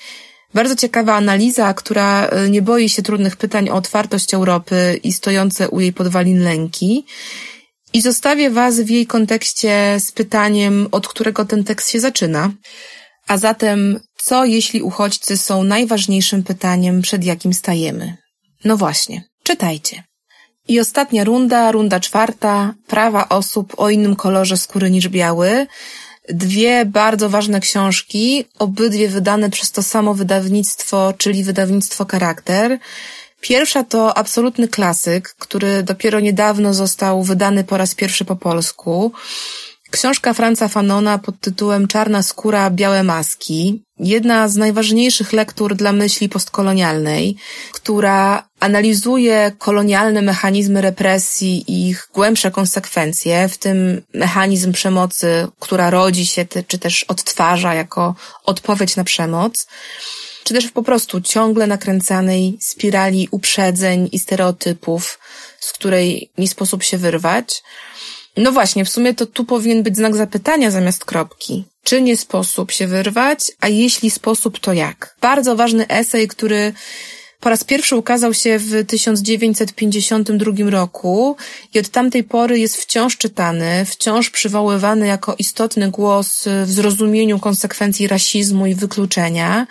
Bardzo 0.55 0.77
ciekawa 0.77 1.15
analiza, 1.15 1.75
która 1.75 2.27
e, 2.27 2.51
nie 2.51 2.63
boi 2.63 2.89
się 2.89 3.03
trudnych 3.03 3.37
pytań 3.37 3.69
o 3.69 3.75
otwartość 3.75 4.35
Europy 4.35 5.01
i 5.03 5.13
stojące 5.13 5.69
u 5.69 5.81
jej 5.81 5.93
podwalin 5.93 6.45
lęki. 6.45 7.07
I 7.93 8.03
zostawię 8.03 8.51
Was 8.51 8.81
w 8.81 8.91
jej 8.91 9.07
kontekście 9.07 9.97
z 9.99 10.13
pytaniem, 10.13 10.89
od 10.93 11.09
którego 11.09 11.45
ten 11.45 11.65
tekst 11.65 11.91
się 11.91 12.01
zaczyna. 12.01 12.51
A 13.27 13.39
zatem, 13.39 14.01
co 14.17 14.45
jeśli 14.45 14.83
uchodźcy 14.83 15.37
są 15.37 15.65
najważniejszym 15.65 16.43
pytaniem, 16.43 17.03
przed 17.03 17.25
jakim 17.25 17.55
stajemy? 17.55 18.17
No 18.65 18.77
właśnie, 18.77 19.25
czytajcie. 19.43 20.03
I 20.69 20.81
ostatnia 20.81 21.25
runda, 21.25 21.73
runda 21.73 22.01
czwarta, 22.01 22.75
prawa 22.87 23.29
osób 23.29 23.75
o 23.77 23.91
innym 23.91 24.17
kolorze 24.17 24.57
skóry 24.57 24.91
niż 24.91 25.09
biały. 25.09 25.67
Dwie 26.29 26.85
bardzo 26.85 27.29
ważne 27.29 27.61
książki, 27.61 28.45
obydwie 28.59 29.09
wydane 29.09 29.51
przez 29.51 29.73
to 29.73 29.83
samo 29.83 30.15
wydawnictwo, 30.15 31.15
czyli 31.19 31.45
wydawnictwo 31.45 32.07
Charakter. 32.11 32.79
Pierwsza 33.41 33.85
to 33.85 34.19
absolutny 34.19 34.69
klasyk, 34.69 35.35
który 35.39 35.83
dopiero 35.83 36.21
niedawno 36.21 36.75
został 36.75 37.23
wydany 37.23 37.65
po 37.65 37.77
raz 37.77 37.95
pierwszy 37.95 38.25
po 38.25 38.37
polsku. 38.37 39.13
Książka 39.95 40.35
Franza 40.35 40.69
Fanona 40.69 41.19
pod 41.19 41.41
tytułem 41.41 41.89
Czarna 41.89 42.23
skóra, 42.23 42.71
białe 42.71 43.03
maski. 43.03 43.83
Jedna 43.99 44.49
z 44.49 44.57
najważniejszych 44.57 45.33
lektur 45.33 45.77
dla 45.77 45.93
myśli 45.93 46.29
postkolonialnej, 46.29 47.37
która 47.73 48.49
analizuje 48.61 49.53
kolonialne 49.59 50.23
mechanizmy 50.23 50.81
represji 50.81 51.65
i 51.73 51.89
ich 51.89 52.09
głębsze 52.15 52.51
konsekwencje, 52.51 53.49
w 53.49 53.59
tym 53.59 54.03
mechanizm 54.15 54.73
przemocy, 54.73 55.49
która 55.61 55.91
rodzi 55.91 56.27
się 56.27 56.47
czy 56.69 56.79
też 56.79 57.05
odtwarza 57.05 57.75
jako 57.75 58.15
odpowiedź 58.45 58.97
na 58.97 59.05
przemoc 59.05 59.67
czy 60.45 60.55
też 60.55 60.71
po 60.71 60.83
prostu 60.83 61.21
ciągle 61.21 61.67
nakręcanej 61.67 62.59
spirali 62.61 63.29
uprzedzeń 63.31 64.09
i 64.13 64.19
stereotypów, 64.19 65.19
z 65.61 65.73
której 65.73 66.31
nie 66.39 66.49
sposób 66.49 66.83
się 66.83 66.99
wyrwać. 66.99 67.63
No 68.37 68.53
właśnie, 68.53 68.85
w 68.85 68.89
sumie 68.89 69.15
to 69.15 69.27
tu 69.27 69.45
powinien 69.45 69.83
być 69.83 69.97
znak 69.97 70.17
zapytania 70.17 70.71
zamiast 70.71 71.05
kropki. 71.05 71.65
Czy 71.83 72.03
nie 72.03 72.17
sposób 72.17 72.73
się 72.73 72.87
wyrwać, 72.87 73.53
a 73.61 73.69
jeśli 73.69 74.11
sposób, 74.11 74.59
to 74.59 74.73
jak? 74.73 75.17
Bardzo 75.21 75.57
ważny 75.57 75.89
esej, 75.89 76.29
który 76.29 76.73
po 77.41 77.51
raz 77.51 77.65
pierwszy 77.65 77.97
ukazał 77.97 78.35
się 78.35 78.59
w 78.59 78.87
1952 78.87 80.71
roku 80.71 81.37
i 81.75 81.79
od 81.79 81.89
tamtej 81.89 82.25
pory 82.25 82.59
jest 82.59 82.77
wciąż 82.77 83.17
czytany, 83.17 83.85
wciąż 83.85 84.31
przywoływany 84.31 85.07
jako 85.07 85.35
istotny 85.39 85.91
głos 85.91 86.45
w 86.65 86.71
zrozumieniu 86.71 87.39
konsekwencji 87.39 88.09
rasizmu 88.09 88.67
i 88.67 88.75
wykluczenia, 88.75 89.67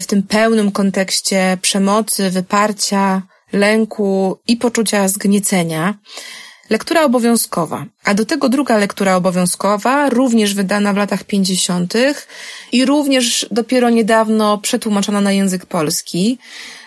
w 0.00 0.06
tym 0.06 0.22
pełnym 0.22 0.72
kontekście 0.72 1.58
przemocy, 1.62 2.30
wyparcia, 2.30 3.22
lęku 3.52 4.38
i 4.48 4.56
poczucia 4.56 5.08
zgniecenia. 5.08 5.94
Lektura 6.70 7.04
obowiązkowa, 7.04 7.86
a 8.04 8.14
do 8.14 8.24
tego 8.24 8.48
druga 8.48 8.78
lektura 8.78 9.16
obowiązkowa, 9.16 10.10
również 10.10 10.54
wydana 10.54 10.92
w 10.92 10.96
latach 10.96 11.24
50. 11.24 11.94
i 12.72 12.84
również 12.84 13.46
dopiero 13.50 13.90
niedawno 13.90 14.58
przetłumaczona 14.58 15.20
na 15.20 15.32
język 15.32 15.66
polski, 15.66 16.38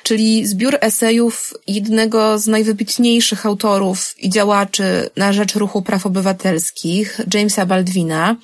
czyli 0.03 0.47
zbiór 0.47 0.77
esejów 0.81 1.53
jednego 1.67 2.39
z 2.39 2.47
najwybitniejszych 2.47 3.45
autorów 3.45 4.15
i 4.17 4.29
działaczy 4.29 5.09
na 5.17 5.33
rzecz 5.33 5.55
ruchu 5.55 5.81
praw 5.81 6.05
obywatelskich, 6.05 7.21
Jamesa 7.33 7.65
Baldwina. 7.65 8.35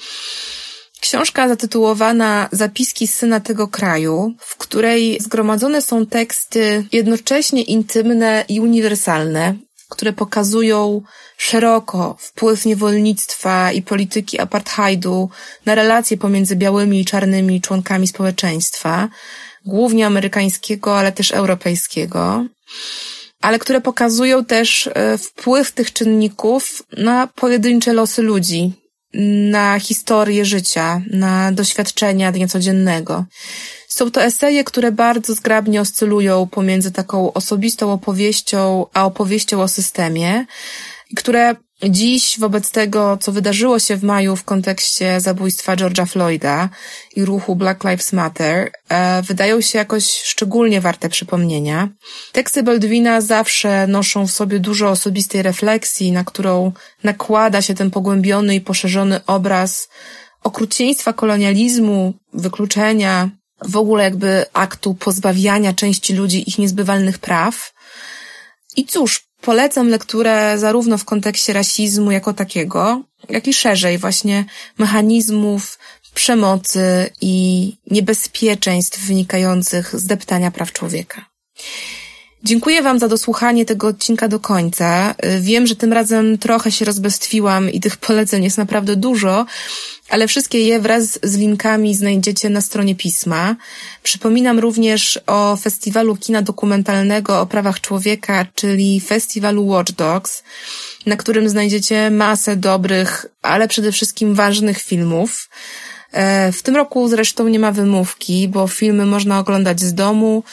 Książka 0.99 1.47
zatytułowana 1.47 2.49
Zapiski 2.51 3.07
syna 3.07 3.39
tego 3.39 3.67
kraju, 3.67 4.33
w 4.39 4.57
której 4.57 5.19
zgromadzone 5.19 5.81
są 5.81 6.05
teksty 6.05 6.85
jednocześnie 6.91 7.61
intymne 7.61 8.45
i 8.49 8.59
uniwersalne, 8.59 9.55
które 9.89 10.13
pokazują 10.13 11.01
szeroko 11.37 12.15
wpływ 12.19 12.65
niewolnictwa 12.65 13.71
i 13.71 13.81
polityki 13.81 14.39
apartheidu 14.39 15.29
na 15.65 15.75
relacje 15.75 16.17
pomiędzy 16.17 16.55
białymi 16.55 17.01
i 17.01 17.05
czarnymi 17.05 17.61
członkami 17.61 18.07
społeczeństwa, 18.07 19.09
głównie 19.65 20.05
amerykańskiego, 20.05 20.99
ale 20.99 21.11
też 21.11 21.31
europejskiego, 21.31 22.45
ale 23.41 23.59
które 23.59 23.81
pokazują 23.81 24.45
też 24.45 24.89
e, 24.93 25.17
wpływ 25.17 25.71
tych 25.71 25.93
czynników 25.93 26.83
na 26.97 27.27
pojedyncze 27.27 27.93
losy 27.93 28.21
ludzi, 28.21 28.73
na 29.51 29.79
historię 29.79 30.45
życia, 30.45 31.01
na 31.11 31.51
doświadczenia 31.51 32.31
dnia 32.31 32.47
codziennego. 32.47 33.25
Są 33.97 34.11
to 34.11 34.23
eseje, 34.23 34.63
które 34.63 34.91
bardzo 34.91 35.33
zgrabnie 35.33 35.81
oscylują 35.81 36.47
pomiędzy 36.47 36.91
taką 36.91 37.33
osobistą 37.33 37.91
opowieścią, 37.91 38.85
a 38.93 39.05
opowieścią 39.05 39.61
o 39.61 39.67
systemie, 39.67 40.45
które 41.15 41.55
Dziś, 41.83 42.39
wobec 42.39 42.71
tego, 42.71 43.17
co 43.21 43.31
wydarzyło 43.31 43.79
się 43.79 43.95
w 43.95 44.03
maju 44.03 44.35
w 44.35 44.43
kontekście 44.43 45.21
zabójstwa 45.21 45.75
George'a 45.75 46.05
Floyda 46.07 46.69
i 47.15 47.25
ruchu 47.25 47.55
Black 47.55 47.83
Lives 47.83 48.13
Matter, 48.13 48.71
e, 48.89 49.21
wydają 49.21 49.61
się 49.61 49.77
jakoś 49.77 50.03
szczególnie 50.23 50.81
warte 50.81 51.09
przypomnienia. 51.09 51.89
Teksty 52.31 52.63
Baldwina 52.63 53.21
zawsze 53.21 53.87
noszą 53.87 54.27
w 54.27 54.31
sobie 54.31 54.59
dużo 54.59 54.89
osobistej 54.89 55.41
refleksji, 55.41 56.11
na 56.11 56.23
którą 56.23 56.71
nakłada 57.03 57.61
się 57.61 57.73
ten 57.73 57.91
pogłębiony 57.91 58.55
i 58.55 58.61
poszerzony 58.61 59.25
obraz 59.25 59.89
okrucieństwa 60.43 61.13
kolonializmu, 61.13 62.13
wykluczenia, 62.33 63.29
w 63.65 63.77
ogóle 63.77 64.03
jakby 64.03 64.45
aktu 64.53 64.93
pozbawiania 64.93 65.73
części 65.73 66.13
ludzi 66.13 66.49
ich 66.49 66.57
niezbywalnych 66.57 67.19
praw. 67.19 67.73
I 68.75 68.85
cóż, 68.85 69.27
Polecam 69.41 69.89
lekturę 69.89 70.57
zarówno 70.57 70.97
w 70.97 71.05
kontekście 71.05 71.53
rasizmu 71.53 72.11
jako 72.11 72.33
takiego, 72.33 73.03
jak 73.29 73.47
i 73.47 73.53
szerzej 73.53 73.97
właśnie 73.97 74.45
mechanizmów 74.77 75.79
przemocy 76.13 77.09
i 77.21 77.73
niebezpieczeństw 77.91 78.99
wynikających 78.99 79.99
z 79.99 80.05
deptania 80.05 80.51
praw 80.51 80.71
człowieka. 80.71 81.25
Dziękuję 82.47 82.81
Wam 82.81 82.99
za 82.99 83.07
dosłuchanie 83.07 83.65
tego 83.65 83.87
odcinka 83.87 84.27
do 84.27 84.39
końca. 84.39 85.15
Wiem, 85.39 85.67
że 85.67 85.75
tym 85.75 85.93
razem 85.93 86.37
trochę 86.37 86.71
się 86.71 86.85
rozbestwiłam 86.85 87.69
i 87.69 87.79
tych 87.79 87.97
poleceń 87.97 88.43
jest 88.43 88.57
naprawdę 88.57 88.95
dużo, 88.95 89.45
ale 90.09 90.27
wszystkie 90.27 90.59
je 90.59 90.79
wraz 90.79 91.19
z 91.23 91.37
linkami 91.37 91.95
znajdziecie 91.95 92.49
na 92.49 92.61
stronie 92.61 92.95
pisma. 92.95 93.55
Przypominam 94.03 94.59
również 94.59 95.19
o 95.27 95.55
festiwalu 95.55 96.15
kina 96.15 96.41
dokumentalnego 96.41 97.41
o 97.41 97.45
prawach 97.45 97.81
człowieka, 97.81 98.45
czyli 98.55 99.01
festiwalu 99.01 99.67
Watch 99.67 99.91
Dogs, 99.91 100.43
na 101.05 101.15
którym 101.15 101.49
znajdziecie 101.49 102.11
masę 102.11 102.55
dobrych, 102.55 103.25
ale 103.41 103.67
przede 103.67 103.91
wszystkim 103.91 104.35
ważnych 104.35 104.81
filmów. 104.81 105.49
E, 106.11 106.51
w 106.51 106.63
tym 106.63 106.75
roku 106.75 107.07
zresztą 107.07 107.47
nie 107.47 107.59
ma 107.59 107.71
wymówki, 107.71 108.47
bo 108.47 108.67
filmy 108.67 109.05
można 109.05 109.39
oglądać 109.39 109.81
z 109.81 109.93
domu, 109.93 110.43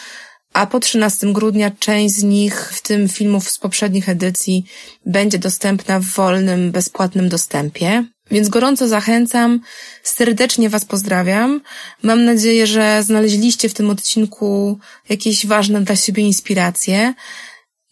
a 0.55 0.67
po 0.67 0.81
13 0.81 1.33
grudnia 1.33 1.71
część 1.71 2.15
z 2.15 2.23
nich, 2.23 2.73
w 2.73 2.83
tym 2.83 3.09
filmów 3.09 3.51
z 3.51 3.59
poprzednich 3.59 4.09
edycji, 4.09 4.65
będzie 5.07 5.39
dostępna 5.39 6.01
w 6.01 6.05
wolnym, 6.05 6.73
bezpłatnym 6.73 7.29
dostępie. 7.29 8.05
Więc 8.31 8.49
gorąco 8.49 8.89
zachęcam, 8.89 9.61
serdecznie 10.03 10.69
Was 10.69 10.85
pozdrawiam. 10.85 11.61
Mam 12.03 12.25
nadzieję, 12.25 12.67
że 12.67 13.03
znaleźliście 13.03 13.69
w 13.69 13.75
tym 13.75 13.91
odcinku 13.91 14.79
jakieś 15.09 15.47
ważne 15.47 15.81
dla 15.81 15.97
siebie 15.97 16.23
inspiracje. 16.23 17.15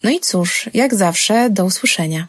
No 0.03 0.09
i 0.09 0.19
cóż, 0.19 0.69
jak 0.73 0.95
zawsze, 0.95 1.49
do 1.49 1.65
usłyszenia. 1.65 2.27